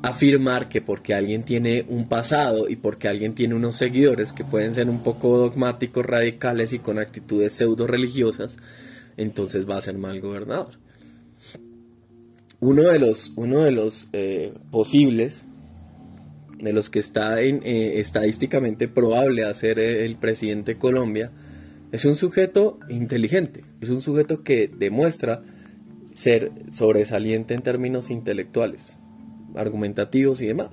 afirmar 0.02 0.68
que 0.68 0.82
porque 0.82 1.14
alguien 1.14 1.44
tiene 1.44 1.86
un 1.88 2.08
pasado 2.08 2.68
y 2.68 2.76
porque 2.76 3.08
alguien 3.08 3.34
tiene 3.34 3.54
unos 3.54 3.76
seguidores 3.76 4.34
que 4.34 4.44
pueden 4.44 4.74
ser 4.74 4.90
un 4.90 5.02
poco 5.02 5.38
dogmáticos, 5.38 6.04
radicales 6.04 6.74
y 6.74 6.78
con 6.78 6.98
actitudes 6.98 7.54
pseudo 7.54 7.86
religiosas, 7.86 8.58
entonces 9.16 9.68
va 9.68 9.78
a 9.78 9.80
ser 9.80 9.96
mal 9.96 10.20
gobernador. 10.20 10.78
Uno 12.60 12.82
de 12.82 12.98
los, 12.98 13.32
uno 13.36 13.60
de 13.60 13.70
los 13.70 14.08
eh, 14.12 14.52
posibles, 14.70 15.46
de 16.58 16.72
los 16.74 16.90
que 16.90 16.98
está 16.98 17.40
eh, 17.40 17.98
estadísticamente 17.98 18.88
probable 18.88 19.44
a 19.44 19.54
ser 19.54 19.78
el 19.78 20.16
presidente 20.16 20.74
de 20.74 20.78
Colombia, 20.78 21.32
es 21.92 22.04
un 22.04 22.14
sujeto 22.14 22.78
inteligente, 22.90 23.64
es 23.80 23.88
un 23.88 24.00
sujeto 24.00 24.42
que 24.42 24.68
demuestra 24.68 25.42
ser 26.14 26.52
sobresaliente 26.70 27.54
en 27.54 27.62
términos 27.62 28.10
intelectuales, 28.10 28.98
argumentativos 29.54 30.40
y 30.40 30.46
demás. 30.46 30.70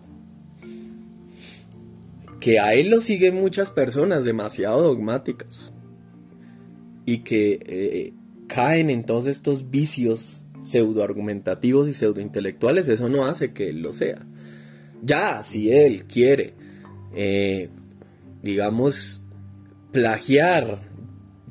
Que 2.39 2.59
a 2.59 2.73
él 2.73 2.89
lo 2.89 3.01
siguen 3.01 3.35
muchas 3.35 3.71
personas 3.71 4.23
demasiado 4.23 4.81
dogmáticas 4.81 5.71
y 7.05 7.19
que 7.19 7.59
eh, 7.65 8.13
caen 8.47 8.89
en 8.89 9.03
todos 9.03 9.27
estos 9.27 9.69
vicios 9.69 10.43
pseudoargumentativos 10.61 11.89
y 11.89 11.93
pseudointelectuales, 11.93 12.87
eso 12.87 13.09
no 13.09 13.25
hace 13.25 13.51
que 13.51 13.69
él 13.69 13.81
lo 13.81 13.93
sea. 13.93 14.25
Ya, 15.03 15.43
si 15.43 15.71
él 15.71 16.05
quiere, 16.05 16.53
eh, 17.15 17.69
digamos, 18.43 19.23
plagiar, 19.91 20.83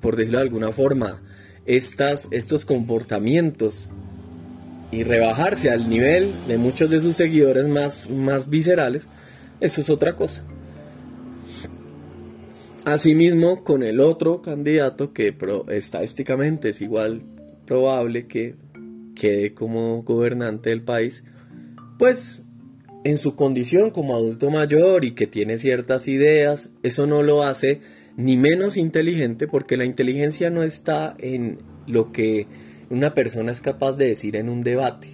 por 0.01 0.17
decirlo 0.17 0.39
de 0.39 0.45
alguna 0.45 0.73
forma, 0.73 1.23
estas, 1.77 2.29
estos 2.33 2.65
comportamientos 2.65 3.91
y 4.91 5.05
rebajarse 5.05 5.71
al 5.71 5.89
nivel 5.89 6.33
de 6.49 6.59
muchos 6.59 6.91
de 6.91 7.01
sus 7.01 7.15
seguidores 7.15 7.69
más, 7.69 8.11
más 8.11 8.51
viscerales, 8.51 9.07
eso 9.61 9.81
es 9.81 9.89
otra 9.89 10.17
cosa. 10.17 10.43
Asimismo, 12.85 13.63
con 13.63 13.85
el 13.85 14.01
otro 14.01 14.43
candidato 14.43 15.13
que 15.13 15.37
estadísticamente 15.69 16.71
es 16.71 16.81
igual 16.81 17.23
probable 17.67 18.27
que 18.27 18.57
quede 19.15 19.55
como 19.55 20.03
gobernante 20.03 20.71
del 20.71 20.83
país, 20.83 21.25
pues 22.01 22.43
en 23.05 23.17
su 23.17 23.37
condición 23.37 23.91
como 23.91 24.17
adulto 24.17 24.51
mayor 24.51 25.05
y 25.05 25.13
que 25.13 25.29
tiene 25.29 25.57
ciertas 25.57 26.09
ideas, 26.09 26.71
eso 26.83 27.07
no 27.07 27.23
lo 27.23 27.45
hace 27.45 27.81
ni 28.17 28.37
menos 28.37 28.77
inteligente 28.77 29.47
porque 29.47 29.77
la 29.77 29.85
inteligencia 29.85 30.51
no 30.51 30.63
está 30.63 31.15
en 31.19 31.59
lo 31.87 32.13
que 32.13 32.47
una 32.91 33.15
persona 33.15 33.53
es 33.53 33.61
capaz 33.61 33.93
de 33.93 34.09
decir 34.09 34.37
en 34.37 34.49
un 34.49 34.63
debate. 34.63 35.09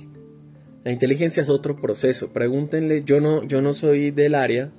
La 0.84 0.92
inteligencia 0.92 1.42
es 1.42 1.48
otro 1.48 1.76
proceso. 1.76 2.32
Pregúntenle, 2.32 3.02
yo 3.04 3.20
no, 3.20 3.44
yo 3.44 3.60
no 3.60 3.72
soy 3.72 4.10
del 4.12 4.34
área, 4.34 4.70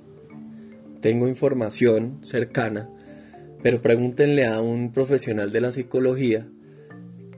tengo 1.00 1.28
información 1.28 2.18
cercana, 2.22 2.90
pero 3.62 3.82
pregúntenle 3.82 4.46
a 4.46 4.60
un 4.60 4.92
profesional 4.92 5.52
de 5.52 5.60
la 5.60 5.72
psicología 5.72 6.48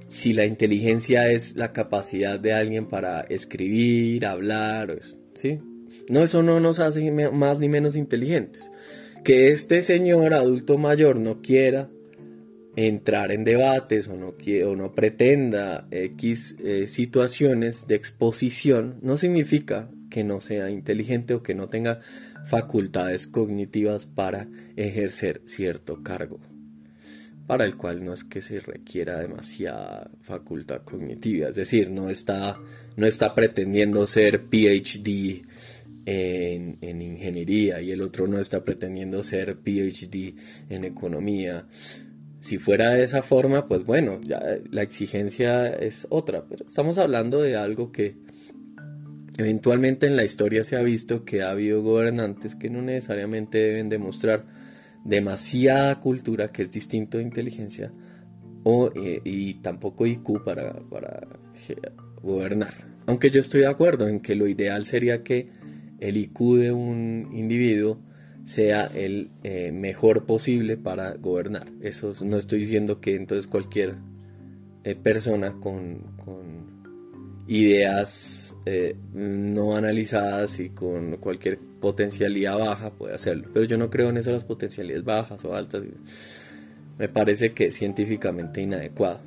si 0.09 0.33
la 0.33 0.45
inteligencia 0.45 1.31
es 1.31 1.57
la 1.57 1.73
capacidad 1.73 2.41
de 2.41 2.53
alguien 2.53 2.87
para 2.87 3.21
escribir, 3.21 4.27
hablar, 4.27 4.99
¿sí? 5.35 5.61
No, 6.09 6.23
eso 6.23 6.43
no 6.43 6.59
nos 6.59 6.81
hace 6.81 7.11
más 7.11 7.61
ni 7.61 7.69
menos 7.69 7.97
inteligentes 7.97 8.71
que 9.25 9.49
este 9.49 9.83
señor 9.83 10.35
adulto 10.35 10.79
mayor 10.79 11.21
no 11.21 11.41
quiera 11.41 11.89
entrar 12.77 13.33
en 13.33 13.45
debates 13.45 14.09
o 14.09 14.17
no, 14.17 14.35
o 14.67 14.77
no 14.77 14.93
pretenda 14.95 15.87
X 15.91 16.57
eh, 16.65 16.87
situaciones 16.87 17.87
de 17.87 17.97
exposición, 17.97 18.97
no 19.03 19.17
significa 19.17 19.91
que 20.09 20.25
no 20.25 20.41
sea 20.41 20.71
inteligente 20.71 21.35
o 21.35 21.43
que 21.43 21.55
no 21.55 21.67
tenga 21.67 22.01
facultades 22.47 23.27
cognitivas 23.27 24.07
para 24.07 24.49
ejercer 24.77 25.43
cierto 25.45 26.03
cargo, 26.03 26.41
para 27.47 27.65
el 27.65 27.77
cual 27.77 28.05
no 28.05 28.13
es 28.13 28.25
que 28.25 28.41
se 28.41 28.61
requiera 28.61 29.19
demasiada 29.19 30.11
facultad 30.21 30.83
cognitiva, 30.83 31.49
es 31.49 31.57
decir, 31.57 31.91
no 31.91 32.09
está, 32.09 32.59
no 32.97 33.07
está 33.07 33.35
pretendiendo 33.35 34.07
ser 34.07 34.47
PhD 34.49 35.43
en, 36.07 37.03
ingeniería 37.03 37.81
y 37.81 37.93
el 37.93 38.03
otro 38.03 38.27
no 38.27 38.39
está 38.39 38.65
pretendiendo 38.65 39.23
ser 39.23 39.59
PhD 39.59 40.35
en 40.69 40.85
economía. 40.85 41.67
Si 42.41 42.59
fuera 42.59 42.91
de 42.91 43.05
esa 43.05 43.23
forma, 43.23 43.69
pues 43.69 43.85
bueno, 43.85 44.21
ya 44.23 44.41
la 44.71 44.83
exigencia 44.83 45.69
es 45.69 46.07
otra, 46.11 46.47
pero 46.49 46.65
estamos 46.67 46.97
hablando 46.99 47.43
de 47.43 47.57
algo 47.57 47.93
que 47.93 48.17
eventualmente 49.37 50.07
en 50.07 50.17
la 50.17 50.25
historia 50.25 50.65
se 50.65 50.77
ha 50.77 50.83
visto 50.83 51.25
que 51.25 51.43
ha 51.43 51.51
habido 51.51 51.83
gobernantes 51.83 52.55
que 52.55 52.71
no 52.71 52.83
necesariamente 52.83 53.59
deben 53.59 53.89
demostrar 53.89 54.47
demasiada 55.05 56.01
cultura, 56.01 56.49
que 56.49 56.63
es 56.63 56.71
distinto 56.71 57.19
de 57.19 57.25
inteligencia, 57.25 57.93
o, 58.65 58.91
eh, 58.95 59.21
y 59.25 59.55
tampoco 59.55 60.07
IQ 60.07 60.45
para, 60.45 60.75
para 60.89 61.27
gobernar. 62.23 62.75
Aunque 63.07 63.31
yo 63.31 63.41
estoy 63.41 63.63
de 63.63 63.67
acuerdo 63.67 64.09
en 64.09 64.21
que 64.21 64.35
lo 64.35 64.47
ideal 64.47 64.85
sería 64.85 65.23
que 65.23 65.49
el 66.01 66.17
IQ 66.17 66.57
de 66.57 66.73
un 66.73 67.31
individuo 67.33 67.99
sea 68.45 68.87
el 68.87 69.31
eh, 69.45 69.71
mejor 69.71 70.27
posible 70.27 70.77
para 70.77 71.15
gobernar. 71.15 71.69
Eso 71.81 72.13
no 72.25 72.37
estoy 72.37 72.61
diciendo 72.61 73.01
que 73.01 73.15
entonces 73.15 73.47
cualquier 73.47 73.95
eh, 74.83 74.97
persona 74.97 75.53
con, 75.61 76.19
ideas 77.47 78.55
eh, 78.65 78.95
no 79.13 79.77
analizadas 79.77 80.61
y 80.61 80.71
con 80.71 81.17
cualquier 81.17 81.59
potencialidad 81.59 82.59
baja 82.59 82.91
puede 82.91 83.15
hacerlo. 83.15 83.49
Pero 83.53 83.67
yo 83.67 83.77
no 83.77 83.91
creo 83.91 84.09
en 84.09 84.17
esas 84.17 84.45
potencialidades 84.45 85.05
bajas 85.05 85.45
o 85.45 85.55
altas. 85.55 85.83
Me 86.99 87.09
parece 87.09 87.53
que 87.53 87.67
es 87.67 87.75
científicamente 87.75 88.61
inadecuado. 88.61 89.21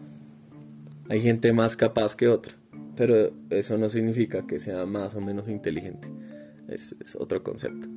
Hay 1.10 1.22
gente 1.22 1.52
más 1.52 1.76
capaz 1.76 2.16
que 2.16 2.30
otra, 2.30 2.54
pero 2.96 3.32
eso 3.50 3.78
no 3.78 3.90
significa 3.90 4.48
que 4.48 4.60
sea 4.60 4.86
más 4.86 5.16
o 5.16 5.22
menos 5.22 5.50
inteligente 5.50 6.08
es, 6.74 6.96
otro 7.18 7.44
concepto. 7.44 7.88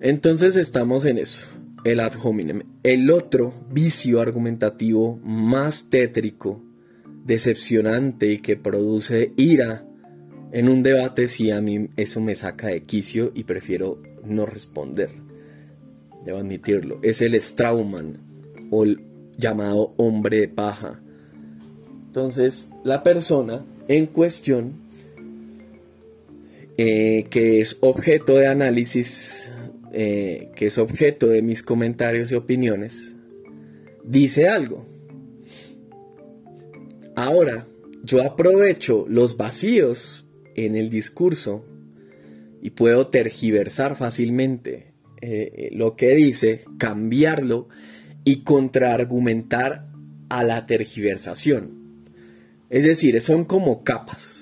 Entonces 0.00 0.56
estamos 0.56 1.04
en 1.04 1.18
eso, 1.18 1.42
el 1.84 2.00
ad 2.00 2.12
hominem. 2.22 2.62
El 2.82 3.10
otro 3.10 3.52
vicio 3.70 4.20
argumentativo 4.20 5.18
más 5.22 5.90
tétrico, 5.90 6.62
decepcionante 7.24 8.32
y 8.32 8.38
que 8.38 8.56
produce 8.56 9.32
ira 9.36 9.86
En 10.52 10.68
un 10.68 10.82
debate 10.82 11.28
sí 11.28 11.50
a 11.50 11.60
mí 11.60 11.90
eso 11.96 12.20
me 12.20 12.34
saca 12.34 12.68
de 12.68 12.82
quicio 12.82 13.30
y 13.34 13.44
prefiero 13.44 14.02
no 14.24 14.46
responder. 14.46 15.10
Debo 16.24 16.38
admitirlo. 16.38 16.98
Es 17.02 17.22
el 17.22 17.40
Strauman 17.40 18.18
o 18.70 18.84
el 18.84 19.00
llamado 19.36 19.94
hombre 19.96 20.40
de 20.40 20.48
paja. 20.48 21.00
Entonces, 22.06 22.72
la 22.84 23.02
persona 23.02 23.64
en 23.88 24.06
cuestión, 24.06 24.89
eh, 26.82 27.26
que 27.28 27.60
es 27.60 27.76
objeto 27.82 28.36
de 28.36 28.46
análisis, 28.46 29.52
eh, 29.92 30.48
que 30.56 30.64
es 30.64 30.78
objeto 30.78 31.26
de 31.26 31.42
mis 31.42 31.62
comentarios 31.62 32.32
y 32.32 32.36
opiniones, 32.36 33.16
dice 34.02 34.48
algo. 34.48 34.86
Ahora, 37.14 37.66
yo 38.02 38.22
aprovecho 38.24 39.04
los 39.10 39.36
vacíos 39.36 40.26
en 40.54 40.74
el 40.74 40.88
discurso 40.88 41.66
y 42.62 42.70
puedo 42.70 43.08
tergiversar 43.08 43.94
fácilmente 43.94 44.94
eh, 45.20 45.68
lo 45.72 45.96
que 45.96 46.14
dice, 46.14 46.64
cambiarlo 46.78 47.68
y 48.24 48.42
contraargumentar 48.42 49.86
a 50.30 50.44
la 50.44 50.64
tergiversación. 50.64 52.06
Es 52.70 52.84
decir, 52.84 53.20
son 53.20 53.44
como 53.44 53.84
capas. 53.84 54.39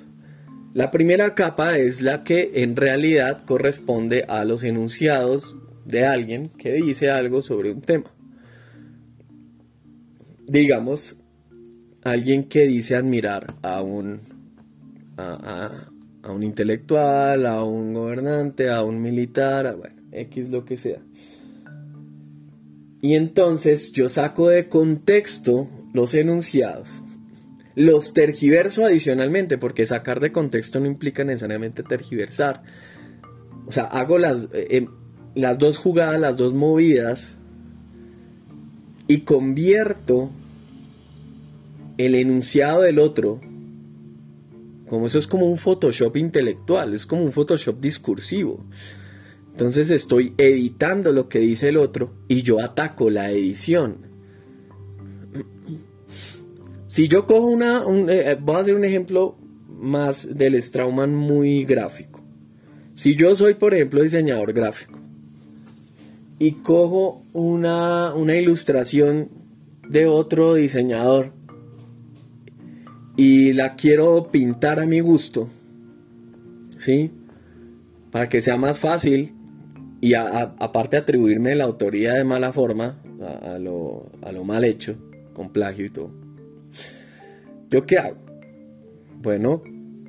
La 0.78 0.92
primera 0.92 1.34
capa 1.34 1.76
es 1.76 2.02
la 2.02 2.22
que 2.22 2.52
en 2.62 2.76
realidad 2.76 3.44
corresponde 3.44 4.24
a 4.28 4.44
los 4.44 4.62
enunciados 4.62 5.56
de 5.84 6.06
alguien 6.06 6.50
que 6.50 6.74
dice 6.74 7.10
algo 7.10 7.42
sobre 7.42 7.72
un 7.72 7.80
tema. 7.80 8.14
Digamos, 10.46 11.16
alguien 12.04 12.44
que 12.44 12.68
dice 12.68 12.94
admirar 12.94 13.56
a 13.60 13.82
un, 13.82 14.20
a, 15.16 15.90
un 16.28 16.44
intelectual, 16.44 17.46
a 17.46 17.64
un 17.64 17.92
gobernante, 17.92 18.70
a 18.70 18.84
un 18.84 19.02
militar, 19.02 19.74
bueno, 19.74 20.00
X 20.12 20.48
lo 20.48 20.64
que 20.64 20.76
sea. 20.76 21.02
Y 23.02 23.16
entonces 23.16 23.90
yo 23.90 24.08
saco 24.08 24.48
de 24.48 24.68
contexto 24.68 25.68
los 25.92 26.14
enunciados, 26.14 27.02
los 27.78 28.12
tergiverso 28.12 28.84
adicionalmente, 28.84 29.56
porque 29.56 29.86
sacar 29.86 30.18
de 30.18 30.32
contexto 30.32 30.80
no 30.80 30.86
implica 30.86 31.22
necesariamente 31.22 31.84
tergiversar. 31.84 32.64
O 33.68 33.70
sea, 33.70 33.84
hago 33.84 34.18
las, 34.18 34.48
eh, 34.52 34.66
em, 34.70 34.88
las 35.36 35.60
dos 35.60 35.78
jugadas, 35.78 36.20
las 36.20 36.36
dos 36.36 36.54
movidas, 36.54 37.38
y 39.06 39.20
convierto 39.20 40.30
el 41.98 42.16
enunciado 42.16 42.82
del 42.82 42.98
otro, 42.98 43.40
como 44.88 45.06
eso 45.06 45.20
es 45.20 45.28
como 45.28 45.46
un 45.46 45.56
Photoshop 45.56 46.16
intelectual, 46.16 46.94
es 46.94 47.06
como 47.06 47.22
un 47.22 47.30
Photoshop 47.30 47.80
discursivo. 47.80 48.64
Entonces 49.52 49.90
estoy 49.90 50.34
editando 50.36 51.12
lo 51.12 51.28
que 51.28 51.38
dice 51.38 51.68
el 51.68 51.76
otro 51.76 52.12
y 52.26 52.42
yo 52.42 52.60
ataco 52.60 53.08
la 53.08 53.30
edición. 53.30 54.07
Si 56.98 57.06
yo 57.06 57.26
cojo 57.26 57.46
una, 57.46 57.84
eh, 58.08 58.36
voy 58.40 58.56
a 58.56 58.58
hacer 58.58 58.74
un 58.74 58.84
ejemplo 58.84 59.36
más 59.68 60.36
del 60.36 60.60
Strauman 60.60 61.14
muy 61.14 61.64
gráfico. 61.64 62.24
Si 62.92 63.14
yo 63.14 63.36
soy, 63.36 63.54
por 63.54 63.72
ejemplo, 63.72 64.02
diseñador 64.02 64.52
gráfico 64.52 64.98
y 66.40 66.54
cojo 66.54 67.22
una, 67.32 68.12
una 68.14 68.34
ilustración 68.34 69.28
de 69.88 70.08
otro 70.08 70.54
diseñador 70.54 71.30
y 73.16 73.52
la 73.52 73.76
quiero 73.76 74.32
pintar 74.32 74.80
a 74.80 74.86
mi 74.86 74.98
gusto, 74.98 75.48
¿sí? 76.78 77.12
Para 78.10 78.28
que 78.28 78.40
sea 78.40 78.56
más 78.56 78.80
fácil 78.80 79.34
y 80.00 80.14
aparte 80.14 80.96
atribuirme 80.96 81.54
la 81.54 81.62
autoría 81.62 82.14
de 82.14 82.24
mala 82.24 82.52
forma 82.52 83.00
a, 83.44 83.56
lo, 83.60 84.10
mal 84.44 84.64
hecho, 84.64 84.96
con 85.32 85.50
plagio 85.50 85.86
y 85.86 85.90
todo. 85.90 86.27
¿Yo 87.70 87.86
qué 87.86 87.98
hago? 87.98 88.18
Bueno, 89.20 89.62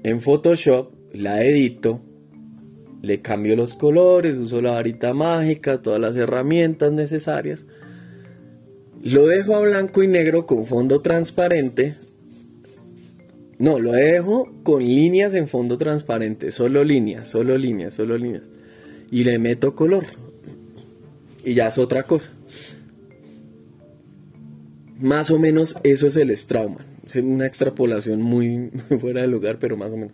en 0.04 0.22
Photoshop 0.22 0.94
la 1.14 1.44
edito, 1.44 2.02
le 3.02 3.22
cambio 3.22 3.56
los 3.56 3.74
colores, 3.74 4.38
uso 4.38 4.62
la 4.62 4.72
varita 4.72 5.14
mágica, 5.14 5.82
todas 5.82 6.00
las 6.00 6.16
herramientas 6.16 6.92
necesarias. 6.92 7.66
Lo 9.02 9.28
dejo 9.28 9.56
a 9.56 9.62
blanco 9.62 10.04
y 10.04 10.08
negro 10.08 10.46
con 10.46 10.66
fondo 10.66 11.02
transparente. 11.02 11.96
No, 13.58 13.80
lo 13.80 13.92
dejo 13.92 14.52
con 14.64 14.84
líneas 14.84 15.34
en 15.34 15.48
fondo 15.48 15.78
transparente, 15.78 16.52
solo 16.52 16.84
líneas, 16.84 17.30
solo 17.30 17.58
líneas, 17.58 17.94
solo 17.94 18.18
líneas 18.18 18.44
y 19.12 19.24
le 19.24 19.40
meto 19.40 19.76
color. 19.76 20.06
Y 21.44 21.54
ya 21.54 21.68
es 21.68 21.78
otra 21.78 22.04
cosa. 22.04 22.32
Más 25.00 25.32
o 25.32 25.40
menos 25.40 25.78
eso 25.84 26.08
es 26.08 26.18
el 26.18 26.36
Strauman. 26.36 26.86
Es 27.06 27.16
una 27.16 27.48
extrapolación 27.48 28.22
muy, 28.22 28.70
fuera 29.00 29.22
de 29.22 29.28
lugar, 29.28 29.58
pero 29.60 29.78
más 29.78 29.90
o 29.92 29.98
menos. 29.98 30.14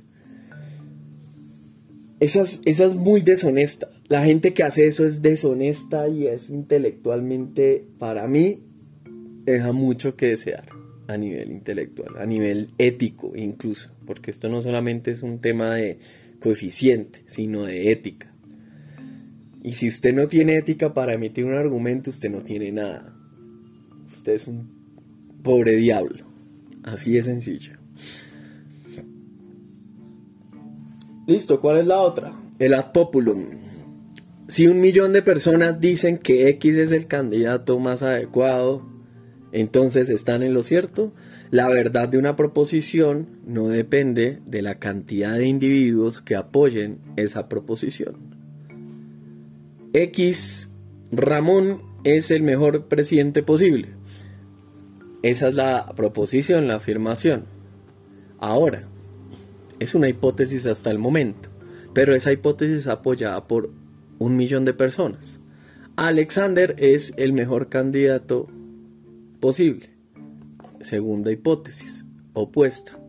Esa 2.19 2.43
es, 2.43 2.95
muy 2.95 3.21
deshonesta. 3.21 3.89
La 4.07 4.23
gente 4.23 4.53
que 4.53 4.63
hace 4.63 4.87
eso 4.87 5.05
es 5.05 5.21
deshonesta 5.21 6.07
y 6.07 6.27
es 6.27 6.49
intelectualmente, 6.49 7.85
para 7.99 8.27
mí, 8.27 8.63
deja 9.43 9.73
mucho 9.73 10.15
que 10.15 10.27
desear 10.27 10.65
a 11.07 11.17
nivel 11.17 11.51
intelectual, 11.51 12.17
a 12.17 12.25
nivel 12.25 12.69
ético 12.77 13.33
incluso, 13.35 13.91
porque 14.07 14.31
esto 14.31 14.49
no 14.49 14.61
solamente 14.61 15.11
es 15.11 15.21
un 15.21 15.39
tema 15.39 15.75
de 15.75 15.99
coeficiente, 16.39 17.21
sino 17.25 17.63
de 17.63 17.91
ética. 17.91 18.33
Y 19.61 19.73
si 19.73 19.87
usted 19.87 20.13
no 20.13 20.27
tiene 20.27 20.57
ética 20.57 20.93
para 20.93 21.13
emitir 21.13 21.45
un 21.45 21.53
argumento, 21.53 22.11
usted 22.11 22.29
no 22.29 22.41
tiene 22.41 22.71
nada. 22.71 23.15
Usted 24.15 24.33
es 24.33 24.47
un 24.47 24.74
pobre 25.45 25.75
diablo. 25.75 26.25
Así 26.83 27.13
de 27.13 27.23
sencillo. 27.23 27.73
Listo, 31.27 31.61
¿cuál 31.61 31.77
es 31.77 31.87
la 31.87 32.01
otra? 32.01 32.33
El 32.59 32.73
ad 32.73 32.91
populum. 32.91 33.45
Si 34.47 34.67
un 34.67 34.81
millón 34.81 35.13
de 35.13 35.21
personas 35.21 35.79
dicen 35.79 36.17
que 36.17 36.49
X 36.49 36.75
es 36.75 36.91
el 36.91 37.07
candidato 37.07 37.79
más 37.79 38.03
adecuado, 38.03 38.85
entonces 39.51 40.09
están 40.09 40.41
en 40.41 40.53
lo 40.53 40.63
cierto. 40.63 41.13
La 41.51 41.67
verdad 41.67 42.09
de 42.09 42.17
una 42.17 42.35
proposición 42.35 43.27
no 43.45 43.67
depende 43.67 44.39
de 44.47 44.61
la 44.63 44.79
cantidad 44.79 45.37
de 45.37 45.45
individuos 45.45 46.21
que 46.21 46.35
apoyen 46.35 46.99
esa 47.17 47.47
proposición. 47.47 48.15
X 49.93 50.73
Ramón 51.11 51.81
es 52.03 52.31
el 52.31 52.41
mejor 52.41 52.85
presidente 52.87 53.43
posible. 53.43 53.89
Esa 55.21 55.47
es 55.47 55.55
la 55.55 55.93
proposición, 55.95 56.67
la 56.67 56.75
afirmación. 56.75 57.45
Ahora, 58.39 58.87
es 59.79 59.95
una 59.95 60.07
hipótesis 60.07 60.65
hasta 60.65 60.91
el 60.91 60.99
momento, 60.99 61.49
pero 61.93 62.13
esa 62.13 62.31
hipótesis 62.31 62.87
apoyada 62.87 63.47
por 63.47 63.71
un 64.19 64.37
millón 64.37 64.65
de 64.65 64.73
personas. 64.73 65.39
Alexander 65.95 66.75
es 66.77 67.13
el 67.17 67.33
mejor 67.33 67.69
candidato 67.69 68.47
posible. 69.39 69.89
Segunda 70.81 71.31
hipótesis, 71.31 72.05
opuesta, 72.33 72.99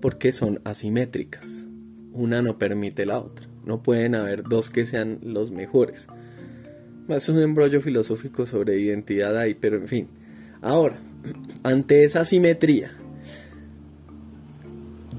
porque 0.00 0.32
son 0.32 0.60
asimétricas. 0.64 1.68
Una 2.12 2.42
no 2.42 2.58
permite 2.58 3.06
la 3.06 3.18
otra. 3.18 3.46
No 3.64 3.82
pueden 3.82 4.14
haber 4.14 4.42
dos 4.42 4.70
que 4.70 4.86
sean 4.86 5.18
los 5.22 5.50
mejores. 5.50 6.08
Es 7.08 7.28
un 7.28 7.40
embrollo 7.40 7.80
filosófico 7.80 8.46
sobre 8.46 8.80
identidad 8.80 9.36
ahí, 9.36 9.54
pero 9.54 9.76
en 9.76 9.86
fin. 9.88 10.08
Ahora, 10.60 10.98
ante 11.62 12.04
esa 12.04 12.24
simetría, 12.24 12.96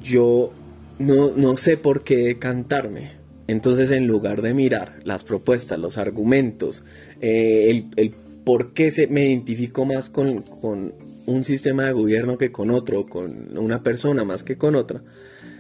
yo 0.02 0.54
no, 1.00 1.58
sé 1.58 1.78
por 1.78 2.04
qué 2.04 2.38
cantarme. 2.40 3.18
Entonces, 3.48 3.92
en 3.92 4.08
lugar 4.08 4.42
de 4.42 4.54
mirar 4.54 5.00
las 5.04 5.24
propuestas, 5.24 5.80
los 5.80 5.98
argumentos, 5.98 6.84
eh, 7.22 7.86
el, 7.96 8.12
por 8.44 8.74
qué 8.74 8.92
se, 8.92 9.08
me 9.08 9.28
identifico 9.28 9.86
más 9.86 10.10
con, 10.10 10.42
con 10.42 10.94
un 11.26 11.44
sistema 11.44 11.86
de 11.86 11.92
gobierno 11.92 12.38
que 12.38 12.52
con 12.52 12.72
otro, 12.72 13.06
con 13.06 13.58
una 13.58 13.84
persona 13.84 14.26
más 14.26 14.44
que 14.44 14.58
con 14.58 14.76
otra, 14.76 15.02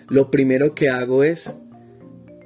lo 0.10 0.32
primero 0.32 0.74
que 0.74 0.90
hago 0.90 1.24
es 1.24 1.54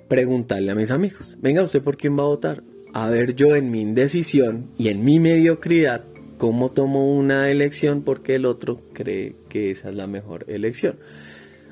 preguntarle 0.07 0.71
a 0.71 0.75
mis 0.75 0.91
amigos, 0.91 1.37
venga, 1.39 1.63
¿usted 1.63 1.81
por 1.81 1.95
quién 1.95 2.17
va 2.17 2.23
a 2.23 2.27
votar? 2.27 2.63
A 2.93 3.09
ver 3.09 3.35
yo 3.35 3.55
en 3.55 3.71
mi 3.71 3.81
indecisión 3.81 4.71
y 4.77 4.89
en 4.89 5.05
mi 5.05 5.19
mediocridad, 5.19 6.03
cómo 6.41 6.71
tomo 6.71 7.15
una 7.15 7.51
elección 7.51 8.01
porque 8.01 8.33
el 8.33 8.47
otro 8.47 8.81
cree 8.93 9.35
que 9.47 9.69
esa 9.69 9.91
es 9.91 9.95
la 9.95 10.07
mejor 10.07 10.45
elección. 10.47 10.95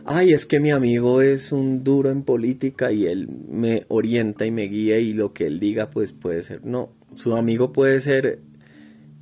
Ay, 0.05 0.31
es 0.31 0.45
que 0.45 0.59
mi 0.59 0.69
amigo 0.69 1.23
es 1.23 1.51
un 1.51 1.83
duro 1.83 2.11
en 2.11 2.21
política 2.21 2.91
y 2.91 3.07
él 3.07 3.27
me 3.49 3.85
orienta 3.87 4.45
y 4.45 4.51
me 4.51 4.67
guía 4.67 4.99
y 4.99 5.13
lo 5.13 5.33
que 5.33 5.47
él 5.47 5.59
diga 5.59 5.89
pues 5.89 6.13
puede 6.13 6.43
ser. 6.43 6.63
No, 6.65 6.91
su 7.15 7.35
amigo 7.35 7.73
puede 7.73 7.99
ser 7.99 8.41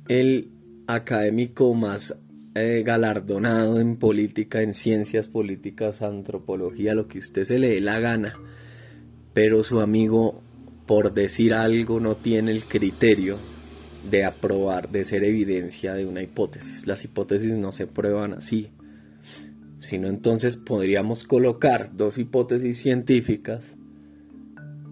el 0.08 0.50
académico 0.86 1.72
más 1.72 2.18
eh, 2.54 2.82
galardonado 2.84 3.80
en 3.80 3.96
política, 3.96 4.60
en 4.60 4.74
ciencias 4.74 5.28
políticas, 5.28 6.02
antropología, 6.02 6.94
lo 6.94 7.08
que 7.08 7.20
usted 7.20 7.44
se 7.44 7.58
le 7.58 7.70
dé 7.70 7.80
la 7.80 7.98
gana, 8.00 8.38
pero 9.32 9.62
su 9.62 9.80
amigo, 9.80 10.42
por 10.84 11.14
decir 11.14 11.54
algo, 11.54 12.00
no 12.00 12.16
tiene 12.16 12.50
el 12.50 12.66
criterio 12.66 13.38
de 14.08 14.24
aprobar, 14.24 14.90
de 14.90 15.04
ser 15.04 15.24
evidencia 15.24 15.94
de 15.94 16.06
una 16.06 16.22
hipótesis. 16.22 16.86
Las 16.86 17.04
hipótesis 17.04 17.52
no 17.52 17.72
se 17.72 17.86
prueban 17.86 18.32
así, 18.32 18.70
sino 19.78 20.08
entonces 20.08 20.56
podríamos 20.56 21.24
colocar 21.24 21.96
dos 21.96 22.18
hipótesis 22.18 22.78
científicas 22.78 23.76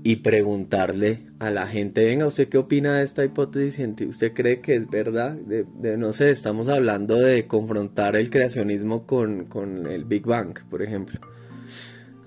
y 0.03 0.17
preguntarle 0.17 1.27
a 1.41 1.51
la 1.51 1.67
gente, 1.67 2.05
venga, 2.05 2.27
¿usted 2.27 2.49
qué 2.49 2.59
opina 2.59 2.99
de 2.99 3.05
esta 3.05 3.25
hipótesis 3.25 3.75
científica? 3.75 4.11
¿Usted 4.11 4.33
cree 4.35 4.61
que 4.61 4.77
es 4.77 4.89
verdad? 4.89 5.37
No 5.37 6.13
sé, 6.13 6.31
estamos 6.31 6.69
hablando 6.69 7.17
de 7.17 7.47
confrontar 7.47 8.15
el 8.15 8.31
creacionismo 8.31 9.05
con, 9.05 9.47
con 9.47 9.87
el 9.89 10.05
Big 10.05 10.25
Bang, 10.25 10.57
por 10.71 10.83
ejemplo. 10.83 11.21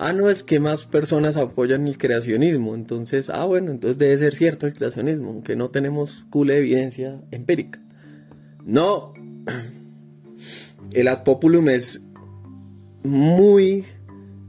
Ah, 0.02 0.14
no, 0.14 0.30
es 0.30 0.42
que 0.42 0.60
más 0.60 0.86
personas 0.86 1.36
apoyan 1.36 1.86
el 1.86 1.98
creacionismo. 1.98 2.74
Entonces, 2.74 3.28
ah, 3.28 3.44
bueno, 3.44 3.70
entonces 3.70 3.98
debe 3.98 4.16
ser 4.16 4.34
cierto 4.34 4.66
el 4.66 4.72
creacionismo, 4.72 5.28
aunque 5.28 5.56
no 5.56 5.68
tenemos 5.68 6.24
cool 6.30 6.48
evidencia 6.52 7.20
empírica. 7.30 7.82
No. 8.64 9.12
El 10.94 11.06
ad 11.06 11.22
populum 11.22 11.68
es 11.68 12.06
muy 13.02 13.84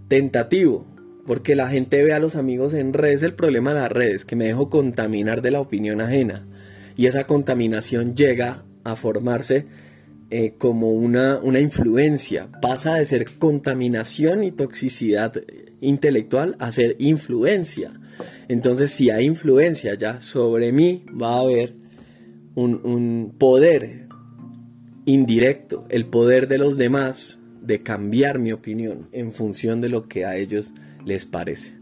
tentativo 0.08 0.88
porque 1.28 1.56
la 1.56 1.68
gente 1.68 2.02
ve 2.02 2.14
a 2.14 2.20
los 2.20 2.38
amigos 2.38 2.74
en 2.74 2.94
redes, 2.94 3.22
el 3.22 3.36
problema 3.36 3.74
de 3.74 3.82
las 3.82 3.92
redes, 3.92 4.24
que 4.24 4.38
me 4.38 4.46
dejo 4.46 4.70
contaminar 4.70 5.42
de 5.42 5.52
la 5.52 5.60
opinión 5.60 6.00
ajena. 6.00 6.48
Y 6.96 7.08
esa 7.08 7.26
contaminación 7.26 8.16
llega 8.16 8.64
a 8.86 8.96
formarse 8.96 9.68
eh, 10.34 10.54
como 10.58 10.92
una, 10.92 11.40
una 11.44 11.60
influencia. 11.60 12.48
Pasa 12.62 12.96
de 12.96 13.04
ser 13.04 13.26
contaminación 13.38 14.46
y 14.46 14.52
toxicidad 14.52 15.34
intelectual 15.82 16.56
a 16.60 16.72
ser 16.72 16.96
influencia. 17.00 18.00
Entonces, 18.48 18.92
si 18.92 19.10
hay 19.10 19.26
influencia 19.26 19.94
ya 19.96 20.22
sobre 20.22 20.72
mí, 20.72 21.04
va 21.22 21.36
a 21.36 21.40
haber 21.42 21.76
un, 22.56 22.80
un 22.86 23.36
poder 23.38 24.08
indirecto, 25.04 25.86
el 25.90 26.06
poder 26.06 26.48
de 26.48 26.60
los 26.60 26.78
demás 26.78 27.40
de 27.62 27.82
cambiar 27.82 28.40
mi 28.40 28.54
opinión 28.54 29.10
en 29.12 29.34
función 29.34 29.82
de 29.82 29.90
lo 29.90 30.08
que 30.08 30.24
a 30.24 30.38
ellos 30.38 30.74
les 31.06 31.26
parece. 31.26 31.74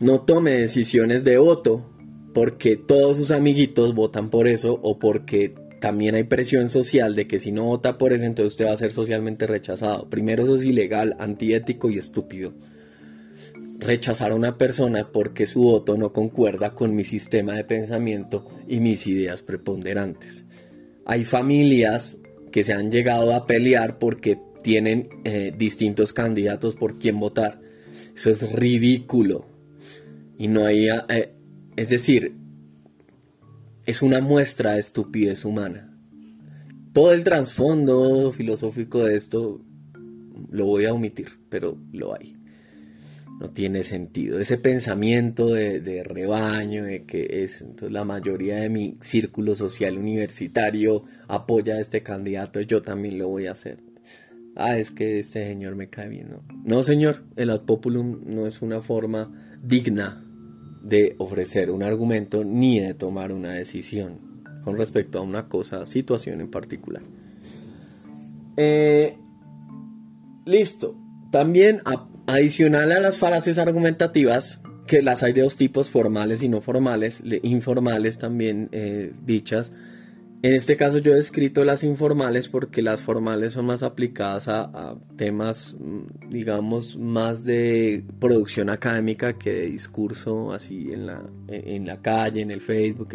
No 0.00 0.20
tome 0.20 0.50
decisiones 0.50 1.24
de 1.24 1.38
voto 1.38 1.90
porque 2.34 2.76
todos 2.76 3.16
sus 3.16 3.30
amiguitos 3.30 3.94
votan 3.94 4.28
por 4.28 4.46
eso 4.46 4.78
o 4.82 4.98
porque 4.98 5.54
también 5.80 6.14
hay 6.14 6.24
presión 6.24 6.68
social 6.68 7.14
de 7.14 7.26
que 7.26 7.38
si 7.38 7.52
no 7.52 7.64
vota 7.64 7.98
por 7.98 8.12
eso 8.12 8.24
entonces 8.24 8.54
usted 8.54 8.66
va 8.66 8.72
a 8.72 8.76
ser 8.76 8.92
socialmente 8.92 9.46
rechazado. 9.46 10.08
Primero 10.08 10.44
eso 10.44 10.56
es 10.56 10.64
ilegal, 10.64 11.16
antiético 11.18 11.90
y 11.90 11.98
estúpido. 11.98 12.54
Rechazar 13.78 14.32
a 14.32 14.34
una 14.34 14.56
persona 14.56 15.10
porque 15.12 15.46
su 15.46 15.62
voto 15.62 15.98
no 15.98 16.12
concuerda 16.12 16.74
con 16.74 16.94
mi 16.94 17.04
sistema 17.04 17.54
de 17.54 17.64
pensamiento 17.64 18.48
y 18.66 18.80
mis 18.80 19.06
ideas 19.06 19.42
preponderantes. 19.42 20.46
Hay 21.04 21.24
familias 21.24 22.18
que 22.50 22.64
se 22.64 22.72
han 22.72 22.90
llegado 22.90 23.34
a 23.34 23.46
pelear 23.46 23.98
porque 23.98 24.38
tienen 24.62 25.08
eh, 25.24 25.52
distintos 25.56 26.12
candidatos 26.12 26.74
por 26.74 26.98
quién 26.98 27.20
votar. 27.20 27.60
Eso 28.14 28.30
es 28.30 28.50
ridículo. 28.50 29.46
Y 30.38 30.48
no 30.48 30.64
hay... 30.64 30.88
Eh, 30.88 31.32
es 31.76 31.90
decir, 31.90 32.34
es 33.86 34.02
una 34.02 34.20
muestra 34.20 34.74
de 34.74 34.80
estupidez 34.80 35.44
humana. 35.44 35.92
Todo 36.92 37.12
el 37.12 37.24
trasfondo 37.24 38.32
filosófico 38.32 39.04
de 39.04 39.16
esto 39.16 39.60
lo 40.50 40.66
voy 40.66 40.84
a 40.86 40.92
omitir, 40.92 41.28
pero 41.48 41.78
lo 41.92 42.14
hay. 42.14 42.36
No 43.38 43.50
tiene 43.50 43.82
sentido. 43.82 44.40
Ese 44.40 44.56
pensamiento 44.56 45.48
de, 45.52 46.02
rebaño, 46.04 46.84
de 46.84 47.04
que 47.04 47.44
es 47.44 47.60
entonces 47.60 47.92
la 47.92 48.04
mayoría 48.04 48.56
de 48.56 48.70
mi 48.70 48.96
círculo 49.00 49.54
social 49.54 49.98
universitario 49.98 51.04
apoya 51.28 51.74
a 51.74 51.80
este 51.80 52.02
candidato, 52.02 52.60
yo 52.62 52.82
también 52.82 53.18
lo 53.18 53.28
voy 53.28 53.46
a 53.46 53.52
hacer 53.52 53.78
ah, 54.56 54.78
es 54.78 54.90
que 54.90 55.20
este 55.20 55.46
señor 55.46 55.76
me 55.76 55.88
cae 55.88 56.08
bien. 56.08 56.30
No, 56.30 56.42
no 56.64 56.82
señor, 56.82 57.22
el 57.36 57.50
ad 57.50 57.62
populum 57.62 58.22
no 58.26 58.46
es 58.46 58.62
una 58.62 58.80
forma 58.80 59.30
digna 59.62 60.25
de 60.88 61.16
ofrecer 61.18 61.70
un 61.70 61.82
argumento 61.82 62.44
ni 62.44 62.80
de 62.80 62.94
tomar 62.94 63.32
una 63.32 63.52
decisión 63.52 64.44
con 64.62 64.76
respecto 64.76 65.18
a 65.18 65.22
una 65.22 65.48
cosa, 65.48 65.86
situación 65.86 66.40
en 66.40 66.50
particular. 66.50 67.02
Eh, 68.56 69.16
listo. 70.44 70.96
También 71.30 71.82
adicional 72.26 72.92
a 72.92 73.00
las 73.00 73.18
falacias 73.18 73.58
argumentativas, 73.58 74.60
que 74.86 75.02
las 75.02 75.22
hay 75.22 75.32
de 75.32 75.42
dos 75.42 75.56
tipos, 75.56 75.90
formales 75.90 76.42
y 76.42 76.48
no 76.48 76.60
formales, 76.60 77.24
informales 77.42 78.18
también 78.18 78.68
eh, 78.72 79.12
dichas, 79.24 79.72
en 80.42 80.54
este 80.54 80.76
caso 80.76 80.98
yo 80.98 81.14
he 81.14 81.18
escrito 81.18 81.64
las 81.64 81.82
informales 81.82 82.48
porque 82.48 82.82
las 82.82 83.00
formales 83.00 83.54
son 83.54 83.66
más 83.66 83.82
aplicadas 83.82 84.48
a, 84.48 84.96
temas, 85.16 85.76
mm, 85.78 86.28
digamos, 86.30 86.96
más 86.96 87.44
de 87.44 88.04
producción 88.20 88.68
académica 88.68 89.38
que 89.38 89.52
de 89.52 89.66
discurso 89.66 90.52
así 90.52 90.92
en 90.92 91.06
la, 91.06 91.22
en 91.48 91.86
la 91.86 92.00
calle, 92.00 92.42
en 92.42 92.50
el 92.50 92.60
Facebook. 92.60 93.08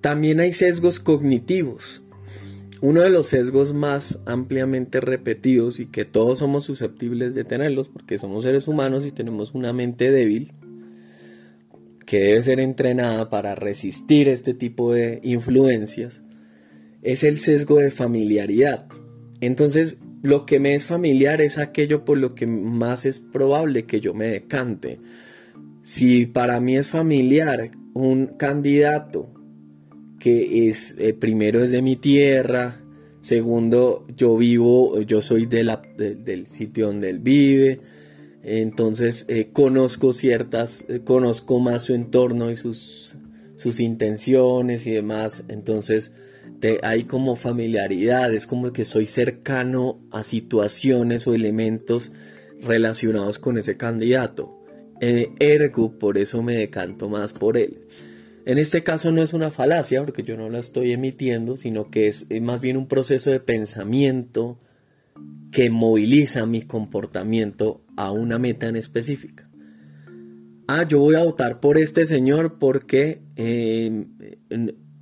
También 0.00 0.40
hay 0.40 0.52
sesgos 0.52 1.00
cognitivos. 1.00 2.02
Uno 2.80 3.00
de 3.00 3.10
los 3.10 3.28
sesgos 3.28 3.72
más 3.72 4.20
ampliamente 4.26 5.00
repetidos 5.00 5.80
y 5.80 5.86
que 5.86 6.04
todos 6.04 6.40
somos 6.40 6.64
susceptibles 6.64 7.34
de 7.34 7.44
tenerlos 7.44 7.88
porque 7.88 8.18
somos 8.18 8.44
seres 8.44 8.68
humanos 8.68 9.04
y 9.04 9.10
tenemos 9.10 9.52
una 9.54 9.72
mente 9.72 10.12
débil 10.12 10.52
que 12.08 12.20
debe 12.20 12.42
ser 12.42 12.58
entrenada 12.58 13.28
para 13.28 13.54
resistir 13.54 14.30
este 14.30 14.54
tipo 14.54 14.94
de 14.94 15.20
influencias, 15.22 16.22
es 17.02 17.22
el 17.22 17.36
sesgo 17.36 17.80
de 17.80 17.90
familiaridad. 17.90 18.86
Entonces, 19.42 20.00
lo 20.22 20.46
que 20.46 20.58
me 20.58 20.74
es 20.74 20.86
familiar 20.86 21.42
es 21.42 21.58
aquello 21.58 22.06
por 22.06 22.16
lo 22.16 22.34
que 22.34 22.46
más 22.46 23.04
es 23.04 23.20
probable 23.20 23.84
que 23.84 24.00
yo 24.00 24.14
me 24.14 24.28
decante. 24.28 25.00
Si 25.82 26.24
para 26.24 26.60
mí 26.60 26.78
es 26.78 26.88
familiar 26.88 27.72
un 27.92 28.28
candidato 28.38 29.28
que 30.18 30.70
es 30.70 30.96
eh, 30.98 31.12
primero 31.12 31.62
es 31.62 31.72
de 31.72 31.82
mi 31.82 31.96
tierra, 31.96 32.80
segundo 33.20 34.06
yo 34.16 34.34
vivo, 34.34 34.98
yo 35.02 35.20
soy 35.20 35.44
del 35.44 36.46
sitio 36.46 36.86
donde 36.86 37.10
él 37.10 37.18
vive, 37.18 37.80
entonces 38.42 39.26
eh, 39.28 39.50
conozco 39.52 40.12
ciertas, 40.12 40.86
eh, 40.88 41.00
conozco 41.04 41.58
más 41.60 41.82
su 41.82 41.94
entorno 41.94 42.50
y 42.50 42.56
sus, 42.56 43.16
sus 43.56 43.80
intenciones 43.80 44.86
y 44.86 44.92
demás. 44.92 45.44
Entonces 45.48 46.14
hay 46.82 47.04
como 47.04 47.36
familiaridad, 47.36 48.32
es 48.34 48.46
como 48.46 48.72
que 48.72 48.84
soy 48.84 49.06
cercano 49.06 50.00
a 50.10 50.24
situaciones 50.24 51.26
o 51.26 51.34
elementos 51.34 52.12
relacionados 52.60 53.38
con 53.38 53.58
ese 53.58 53.76
candidato. 53.76 54.54
Eh, 55.00 55.30
ergo, 55.38 55.98
por 55.98 56.18
eso 56.18 56.42
me 56.42 56.54
decanto 56.54 57.08
más 57.08 57.32
por 57.32 57.56
él. 57.56 57.86
En 58.44 58.58
este 58.58 58.82
caso 58.82 59.12
no 59.12 59.22
es 59.22 59.32
una 59.32 59.50
falacia, 59.50 60.02
porque 60.02 60.22
yo 60.22 60.36
no 60.36 60.48
la 60.48 60.58
estoy 60.58 60.92
emitiendo, 60.92 61.56
sino 61.56 61.90
que 61.90 62.08
es 62.08 62.28
más 62.40 62.60
bien 62.60 62.76
un 62.76 62.88
proceso 62.88 63.30
de 63.30 63.40
pensamiento 63.40 64.58
que 65.50 65.70
moviliza 65.70 66.46
mi 66.46 66.62
comportamiento 66.62 67.84
a 67.96 68.12
una 68.12 68.38
meta 68.38 68.68
en 68.68 68.76
específica. 68.76 69.48
Ah, 70.66 70.86
yo 70.86 71.00
voy 71.00 71.14
a 71.14 71.22
votar 71.22 71.60
por 71.60 71.78
este 71.78 72.04
señor 72.04 72.58
porque 72.58 73.22
eh, 73.36 74.06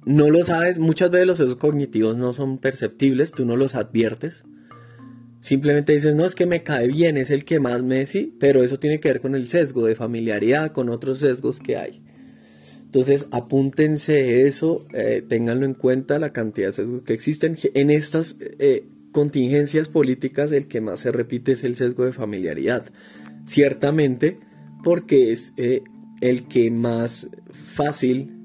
no 0.06 0.30
lo 0.30 0.44
sabes, 0.44 0.78
muchas 0.78 1.10
veces 1.10 1.26
los 1.26 1.38
sesgos 1.38 1.56
cognitivos 1.56 2.16
no 2.16 2.32
son 2.32 2.58
perceptibles, 2.58 3.32
tú 3.32 3.44
no 3.44 3.56
los 3.56 3.74
adviertes. 3.74 4.44
Simplemente 5.40 5.92
dices, 5.92 6.14
no, 6.14 6.24
es 6.24 6.36
que 6.36 6.46
me 6.46 6.62
cae 6.62 6.88
bien, 6.88 7.16
es 7.16 7.30
el 7.30 7.44
que 7.44 7.60
más 7.60 7.82
me 7.82 8.06
sí, 8.06 8.34
pero 8.38 8.62
eso 8.62 8.78
tiene 8.78 9.00
que 9.00 9.08
ver 9.08 9.20
con 9.20 9.34
el 9.34 9.48
sesgo 9.48 9.84
de 9.86 9.96
familiaridad, 9.96 10.72
con 10.72 10.88
otros 10.88 11.18
sesgos 11.18 11.58
que 11.58 11.76
hay. 11.76 12.02
Entonces, 12.84 13.26
apúntense 13.32 14.46
eso, 14.46 14.86
eh, 14.92 15.24
en 15.28 15.74
cuenta, 15.74 16.20
la 16.20 16.30
cantidad 16.30 16.68
de 16.68 16.72
sesgos 16.72 17.02
que 17.02 17.12
existen. 17.12 17.58
En 17.74 17.90
estas 17.90 18.38
eh, 18.40 18.86
contingencias 19.16 19.88
políticas 19.88 20.52
el 20.52 20.68
que 20.68 20.82
más 20.82 21.00
se 21.00 21.10
repite 21.10 21.52
es 21.52 21.64
el 21.64 21.74
sesgo 21.74 22.04
de 22.04 22.12
familiaridad. 22.12 22.84
Ciertamente 23.46 24.38
porque 24.84 25.32
es 25.32 25.54
eh, 25.56 25.84
el 26.20 26.46
que 26.48 26.70
más 26.70 27.30
fácil, 27.50 28.36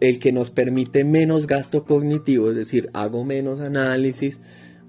el 0.00 0.18
que 0.18 0.32
nos 0.32 0.50
permite 0.50 1.04
menos 1.04 1.46
gasto 1.46 1.84
cognitivo, 1.84 2.48
es 2.48 2.56
decir, 2.56 2.88
hago 2.94 3.24
menos 3.24 3.60
análisis, 3.60 4.40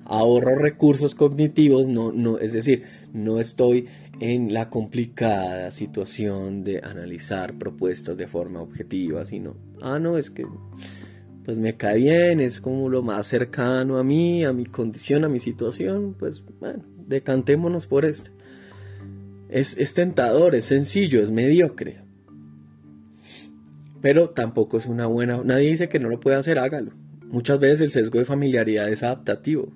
ahorro 0.06 0.56
recursos 0.60 1.14
cognitivos, 1.14 1.90
no, 1.90 2.14
no, 2.14 2.38
es 2.38 2.54
decir, 2.54 2.84
no 3.12 3.42
estoy 3.42 3.88
en 4.22 4.54
la 4.54 4.70
complicada 4.70 5.72
situación 5.72 6.64
de 6.64 6.80
analizar 6.82 7.58
propuestas 7.58 8.18
de 8.18 8.28
forma 8.28 8.62
objetiva, 8.62 9.26
sino, 9.26 9.58
ah, 9.82 10.00
no, 10.00 10.18
es 10.18 10.32
que 10.32 10.46
pues 11.48 11.60
me 11.60 11.78
cae 11.78 11.96
bien, 11.96 12.42
es 12.42 12.60
como 12.60 12.90
lo 12.90 13.04
más 13.04 13.26
cercano 13.26 13.98
a 14.00 14.04
mí, 14.04 14.44
a 14.44 14.52
mi 14.52 14.66
condición, 14.66 15.24
a 15.24 15.30
mi 15.30 15.40
situación, 15.40 16.14
pues 16.20 16.44
bueno, 16.60 16.84
decantémonos 17.08 17.88
por 17.88 18.04
este. 18.04 18.32
Es, 19.48 19.78
es 19.78 19.94
tentador, 19.94 20.56
es 20.56 20.66
sencillo, 20.66 21.24
es 21.24 21.32
mediocre. 21.32 22.02
Pero 24.02 24.32
tampoco 24.32 24.78
es 24.78 24.88
una 24.88 25.06
buena... 25.06 25.42
Nadie 25.42 25.70
dice 25.70 25.88
que 25.88 26.00
no 26.00 26.10
lo 26.10 26.20
puede 26.20 26.36
hacer, 26.36 26.60
hágalo. 26.60 26.92
Muchas 27.30 27.62
veces 27.62 27.80
el 27.80 27.92
sesgo 27.92 28.20
de 28.20 28.26
familiaridad 28.26 28.90
es 28.90 29.04
adaptativo 29.04 29.72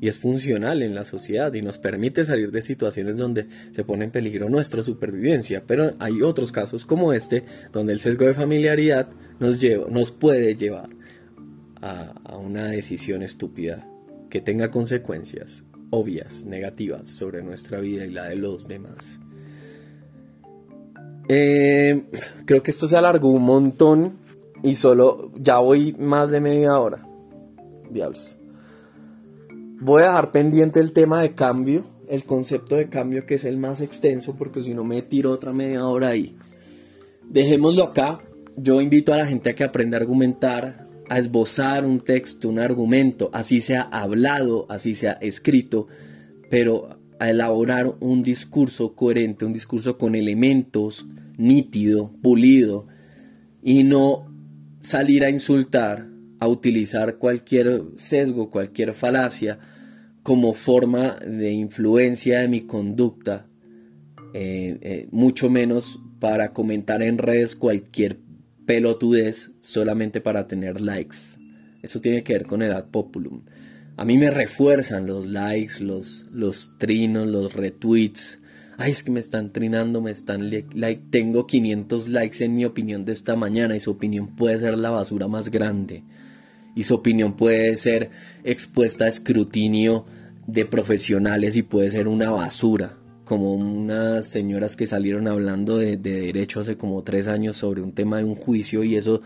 y 0.00 0.08
es 0.08 0.18
funcional 0.18 0.82
en 0.82 0.94
la 0.94 1.04
sociedad 1.04 1.52
y 1.52 1.60
nos 1.60 1.78
permite 1.78 2.24
salir 2.24 2.50
de 2.50 2.62
situaciones 2.62 3.16
donde 3.16 3.46
se 3.70 3.84
pone 3.84 4.06
en 4.06 4.10
peligro 4.10 4.48
nuestra 4.48 4.82
supervivencia. 4.82 5.64
Pero 5.66 5.92
hay 5.98 6.22
otros 6.22 6.52
casos 6.52 6.86
como 6.86 7.12
este 7.12 7.44
donde 7.72 7.92
el 7.92 8.00
sesgo 8.00 8.24
de 8.24 8.34
familiaridad 8.34 9.08
nos, 9.38 9.60
lleva, 9.60 9.88
nos 9.90 10.10
puede 10.10 10.54
llevar 10.56 10.88
a, 11.82 12.14
una 12.38 12.66
decisión 12.68 13.22
estúpida 13.22 13.86
que 14.30 14.40
tenga 14.40 14.70
consecuencias 14.70 15.64
obvias, 15.90 16.46
negativas 16.46 17.08
sobre 17.08 17.42
nuestra 17.42 17.80
vida 17.80 18.06
y 18.06 18.10
la 18.10 18.26
de 18.26 18.36
los 18.36 18.68
demás. 18.68 19.18
Eh, 21.28 22.04
creo 22.46 22.62
que 22.62 22.70
esto 22.70 22.88
se 22.88 22.96
alargó 22.96 23.28
un 23.28 23.42
montón 23.42 24.18
y 24.62 24.74
solo 24.76 25.30
ya 25.36 25.58
voy 25.58 25.92
más 25.92 26.30
de 26.30 26.40
media 26.40 26.78
hora. 26.78 27.06
Diablos. 27.90 28.39
Voy 29.82 30.02
a 30.02 30.08
dejar 30.08 30.30
pendiente 30.30 30.78
el 30.78 30.92
tema 30.92 31.22
de 31.22 31.34
cambio, 31.34 31.86
el 32.06 32.24
concepto 32.24 32.76
de 32.76 32.90
cambio 32.90 33.24
que 33.24 33.36
es 33.36 33.44
el 33.44 33.56
más 33.56 33.80
extenso, 33.80 34.36
porque 34.36 34.62
si 34.62 34.74
no 34.74 34.84
me 34.84 35.00
tiro 35.00 35.32
otra 35.32 35.54
media 35.54 35.86
hora 35.86 36.08
ahí. 36.08 36.36
Dejémoslo 37.26 37.84
acá. 37.84 38.20
Yo 38.56 38.82
invito 38.82 39.14
a 39.14 39.16
la 39.16 39.26
gente 39.26 39.48
a 39.48 39.54
que 39.54 39.64
aprenda 39.64 39.96
a 39.96 40.00
argumentar, 40.02 40.86
a 41.08 41.18
esbozar 41.18 41.86
un 41.86 42.00
texto, 42.00 42.50
un 42.50 42.58
argumento, 42.58 43.30
así 43.32 43.62
sea 43.62 43.80
hablado, 43.80 44.66
así 44.68 44.94
sea 44.94 45.12
escrito, 45.12 45.86
pero 46.50 46.98
a 47.18 47.30
elaborar 47.30 47.94
un 48.00 48.22
discurso 48.22 48.94
coherente, 48.94 49.46
un 49.46 49.54
discurso 49.54 49.96
con 49.96 50.14
elementos, 50.14 51.06
nítido, 51.38 52.12
pulido, 52.20 52.86
y 53.62 53.84
no 53.84 54.26
salir 54.80 55.24
a 55.24 55.30
insultar, 55.30 56.06
a 56.40 56.48
utilizar 56.48 57.16
cualquier 57.16 57.82
sesgo, 57.96 58.50
cualquier 58.50 58.94
falacia 58.94 59.58
como 60.22 60.54
forma 60.54 61.16
de 61.16 61.52
influencia 61.52 62.40
de 62.40 62.48
mi 62.48 62.62
conducta, 62.62 63.46
eh, 64.32 64.78
eh, 64.80 65.08
mucho 65.12 65.50
menos 65.50 66.00
para 66.18 66.52
comentar 66.52 67.02
en 67.02 67.18
redes 67.18 67.56
cualquier 67.56 68.18
pelotudez 68.66 69.52
solamente 69.60 70.20
para 70.22 70.46
tener 70.46 70.80
likes. 70.80 71.16
Eso 71.82 72.00
tiene 72.00 72.22
que 72.22 72.32
ver 72.32 72.46
con 72.46 72.62
el 72.62 72.72
ad 72.72 72.86
populum. 72.86 73.42
A 73.96 74.04
mí 74.04 74.16
me 74.16 74.30
refuerzan 74.30 75.06
los 75.06 75.26
likes, 75.26 75.84
los, 75.84 76.26
los 76.32 76.78
trinos, 76.78 77.26
los 77.26 77.52
retweets. 77.52 78.40
Ay, 78.78 78.92
es 78.92 79.02
que 79.02 79.10
me 79.10 79.20
están 79.20 79.52
trinando, 79.52 80.00
me 80.00 80.10
están 80.10 80.48
like. 80.48 81.02
Tengo 81.10 81.46
500 81.46 82.08
likes 82.08 82.42
en 82.42 82.54
mi 82.54 82.64
opinión 82.64 83.04
de 83.04 83.12
esta 83.12 83.36
mañana 83.36 83.76
y 83.76 83.80
su 83.80 83.90
opinión 83.90 84.36
puede 84.36 84.58
ser 84.58 84.78
la 84.78 84.90
basura 84.90 85.28
más 85.28 85.50
grande 85.50 86.02
y 86.74 86.84
su 86.84 86.94
opinión 86.94 87.34
puede 87.34 87.76
ser 87.76 88.10
expuesta 88.44 89.04
a 89.04 89.08
escrutinio 89.08 90.06
de 90.46 90.64
profesionales 90.64 91.56
y 91.56 91.62
puede 91.62 91.90
ser 91.90 92.08
una 92.08 92.30
basura, 92.30 92.96
como 93.24 93.54
unas 93.54 94.26
señoras 94.26 94.76
que 94.76 94.86
salieron 94.86 95.28
hablando 95.28 95.76
de, 95.76 95.96
derecho 95.96 96.60
hace 96.60 96.76
como 96.76 97.02
tres 97.02 97.28
años 97.28 97.56
sobre 97.56 97.82
un 97.82 97.92
tema 97.92 98.18
de 98.18 98.24
un 98.24 98.34
juicio 98.34 98.82
y 98.82 98.96
eso 98.96 99.22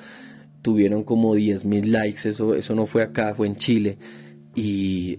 tuvieron 0.62 1.04
como 1.04 1.34
10 1.34 1.64
mil 1.66 1.92
likes, 1.92 2.28
eso, 2.28 2.54
eso 2.54 2.74
no 2.74 2.86
fue 2.86 3.02
acá, 3.02 3.34
fue 3.34 3.46
en 3.46 3.56
Chile, 3.56 3.98
y 4.54 5.18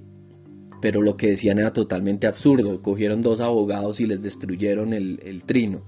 pero 0.81 1.01
lo 1.01 1.17
que 1.17 1.31
decían 1.31 1.57
era 1.57 1.73
totalmente 1.73 2.27
absurdo, 2.27 2.81
cogieron 2.81 3.21
dos 3.21 3.39
abogados 3.39 3.99
y 3.99 4.05
les 4.05 4.21
destruyeron 4.21 4.93
el, 4.93 5.19
el 5.23 5.43
trino. 5.43 5.83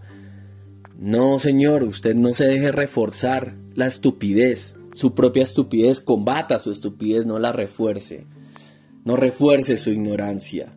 No, 0.97 1.37
señor, 1.37 1.83
usted 1.83 2.15
no 2.15 2.33
se 2.33 2.45
deje 2.45 2.71
reforzar 2.71 3.53
la 3.75 3.85
estupidez 3.85 4.76
su 4.97 5.13
propia 5.13 5.43
estupidez, 5.43 6.01
combata 6.01 6.57
su 6.57 6.71
estupidez, 6.71 7.25
no 7.25 7.37
la 7.37 7.51
refuerce. 7.51 8.25
No 9.05 9.15
refuerce 9.15 9.77
su 9.77 9.91
ignorancia. 9.91 10.73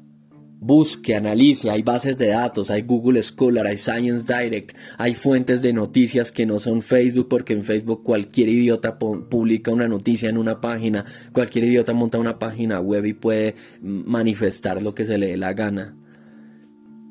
Busque, 0.63 1.17
analice, 1.17 1.71
hay 1.71 1.81
bases 1.81 2.19
de 2.19 2.27
datos, 2.27 2.71
hay 2.71 2.83
Google 2.83 3.23
Scholar, 3.23 3.67
hay 3.67 3.79
Science 3.79 4.31
Direct, 4.31 4.77
hay 4.99 5.15
fuentes 5.15 5.63
de 5.63 5.73
noticias 5.73 6.31
que 6.31 6.45
no 6.45 6.59
son 6.59 6.83
Facebook, 6.83 7.29
porque 7.31 7.55
en 7.55 7.63
Facebook 7.63 8.03
cualquier 8.05 8.51
idiota 8.51 8.99
publica 8.99 9.73
una 9.73 9.89
noticia 9.89 10.29
en 10.29 10.37
una 10.37 10.61
página, 10.61 11.07
cualquier 11.33 11.65
idiota 11.65 11.95
monta 11.95 12.19
una 12.19 12.39
página 12.39 12.79
web 12.79 13.07
y 13.07 13.15
puede 13.15 13.55
manifestar 13.81 14.83
lo 14.83 14.95
que 14.95 15.07
se 15.07 15.17
le 15.17 15.29
dé 15.29 15.37
la 15.39 15.55
gana. 15.55 15.97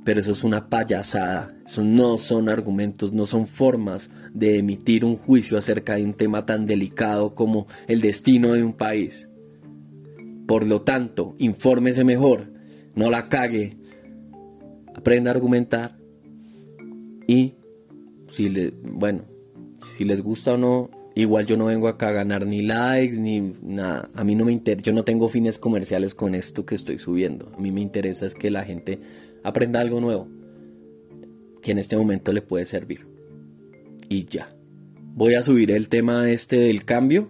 Pero 0.09 0.21
eso 0.21 0.31
es 0.31 0.43
una 0.43 0.71
payasada, 0.71 1.55
eso 1.63 1.83
no 1.83 2.17
son 2.17 2.49
argumentos, 2.49 3.13
no 3.13 3.27
son 3.27 3.45
formas 3.45 4.09
de 4.33 4.57
emitir 4.57 5.05
un 5.05 5.17
juicio 5.17 5.55
acerca 5.55 5.97
de 5.97 6.03
un 6.03 6.15
tema 6.15 6.47
tan 6.47 6.65
delicado 6.65 7.35
como 7.35 7.67
el 7.87 8.01
destino 8.01 8.53
de 8.53 8.63
un 8.63 8.73
país. 8.73 9.29
Por 10.47 10.65
lo 10.65 10.81
tanto, 10.81 11.35
infórmese 11.37 12.03
mejor, 12.05 12.51
no 12.95 13.11
la 13.11 13.29
cague, 13.29 13.77
aprenda 14.95 15.29
a 15.29 15.35
argumentar 15.35 15.99
y 17.27 17.53
si 18.25 18.49
le, 18.49 18.71
bueno, 18.81 19.25
si 19.95 20.05
les 20.05 20.23
gusta 20.23 20.55
o 20.55 20.57
no, 20.57 20.89
igual 21.13 21.45
yo 21.45 21.55
no 21.55 21.65
vengo 21.65 21.87
acá 21.87 22.07
a 22.07 22.13
ganar 22.13 22.47
ni 22.47 22.63
likes 22.63 23.15
ni 23.19 23.53
nada. 23.61 24.09
A 24.15 24.23
mí 24.23 24.33
no 24.33 24.43
me 24.43 24.53
interesa, 24.53 24.85
yo 24.85 24.93
no 24.93 25.03
tengo 25.03 25.29
fines 25.29 25.59
comerciales 25.59 26.15
con 26.15 26.33
esto 26.33 26.65
que 26.65 26.73
estoy 26.73 26.97
subiendo. 26.97 27.51
A 27.55 27.61
mí 27.61 27.71
me 27.71 27.81
interesa 27.81 28.25
es 28.25 28.33
que 28.33 28.49
la 28.49 28.63
gente 28.63 28.99
aprenda 29.43 29.79
algo 29.79 30.01
nuevo 30.01 30.27
que 31.61 31.71
en 31.71 31.79
este 31.79 31.97
momento 31.97 32.31
le 32.33 32.41
puede 32.41 32.65
servir. 32.65 33.05
Y 34.07 34.25
ya. 34.25 34.49
Voy 35.15 35.35
a 35.35 35.43
subir 35.43 35.71
el 35.71 35.89
tema 35.89 36.29
este 36.29 36.57
del 36.57 36.85
cambio, 36.85 37.29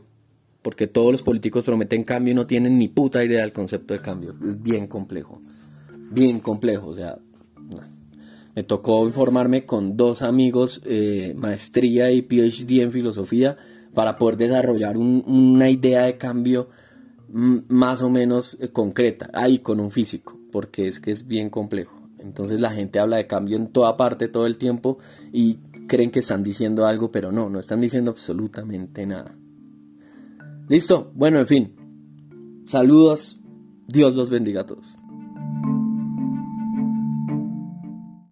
porque 0.61 0.87
todos 0.87 1.11
los 1.11 1.23
políticos 1.23 1.63
prometen 1.63 2.03
cambio 2.03 2.31
y 2.31 2.35
no 2.35 2.45
tienen 2.45 2.77
ni 2.77 2.87
puta 2.87 3.23
idea 3.23 3.41
del 3.41 3.51
concepto 3.51 3.93
de 3.93 4.01
cambio. 4.01 4.35
Es 4.45 4.61
bien 4.61 4.87
complejo. 4.87 5.41
Bien 6.11 6.39
complejo, 6.39 6.87
o 6.87 6.93
sea, 6.93 7.17
me 8.55 8.63
tocó 8.63 9.05
informarme 9.05 9.65
con 9.65 9.95
dos 9.95 10.21
amigos, 10.21 10.81
eh, 10.85 11.33
maestría 11.37 12.11
y 12.11 12.23
PhD 12.23 12.81
en 12.81 12.91
filosofía, 12.91 13.57
para 13.93 14.17
poder 14.17 14.37
desarrollar 14.37 14.97
una 14.97 15.69
idea 15.69 16.03
de 16.03 16.17
cambio 16.17 16.69
más 17.31 18.01
o 18.01 18.09
menos 18.09 18.57
eh, 18.59 18.69
concreta, 18.69 19.29
ahí 19.33 19.59
con 19.59 19.79
un 19.79 19.91
físico, 19.91 20.37
porque 20.51 20.87
es 20.87 20.99
que 20.99 21.11
es 21.11 21.27
bien 21.27 21.49
complejo. 21.49 21.98
Entonces 22.19 22.59
la 22.59 22.71
gente 22.71 22.99
habla 22.99 23.17
de 23.17 23.27
cambio 23.27 23.57
en 23.57 23.67
toda 23.67 23.97
parte 23.97 24.27
todo 24.27 24.45
el 24.45 24.57
tiempo 24.57 24.99
y 25.31 25.55
creen 25.87 26.11
que 26.11 26.19
están 26.19 26.43
diciendo 26.43 26.85
algo, 26.85 27.11
pero 27.11 27.31
no, 27.31 27.49
no 27.49 27.59
están 27.59 27.81
diciendo 27.81 28.11
absolutamente 28.11 29.05
nada. 29.05 29.35
Listo, 30.67 31.11
bueno, 31.15 31.39
en 31.39 31.47
fin. 31.47 31.75
Saludos, 32.65 33.41
Dios 33.87 34.15
los 34.15 34.29
bendiga 34.29 34.61
a 34.61 34.65
todos. 34.65 34.98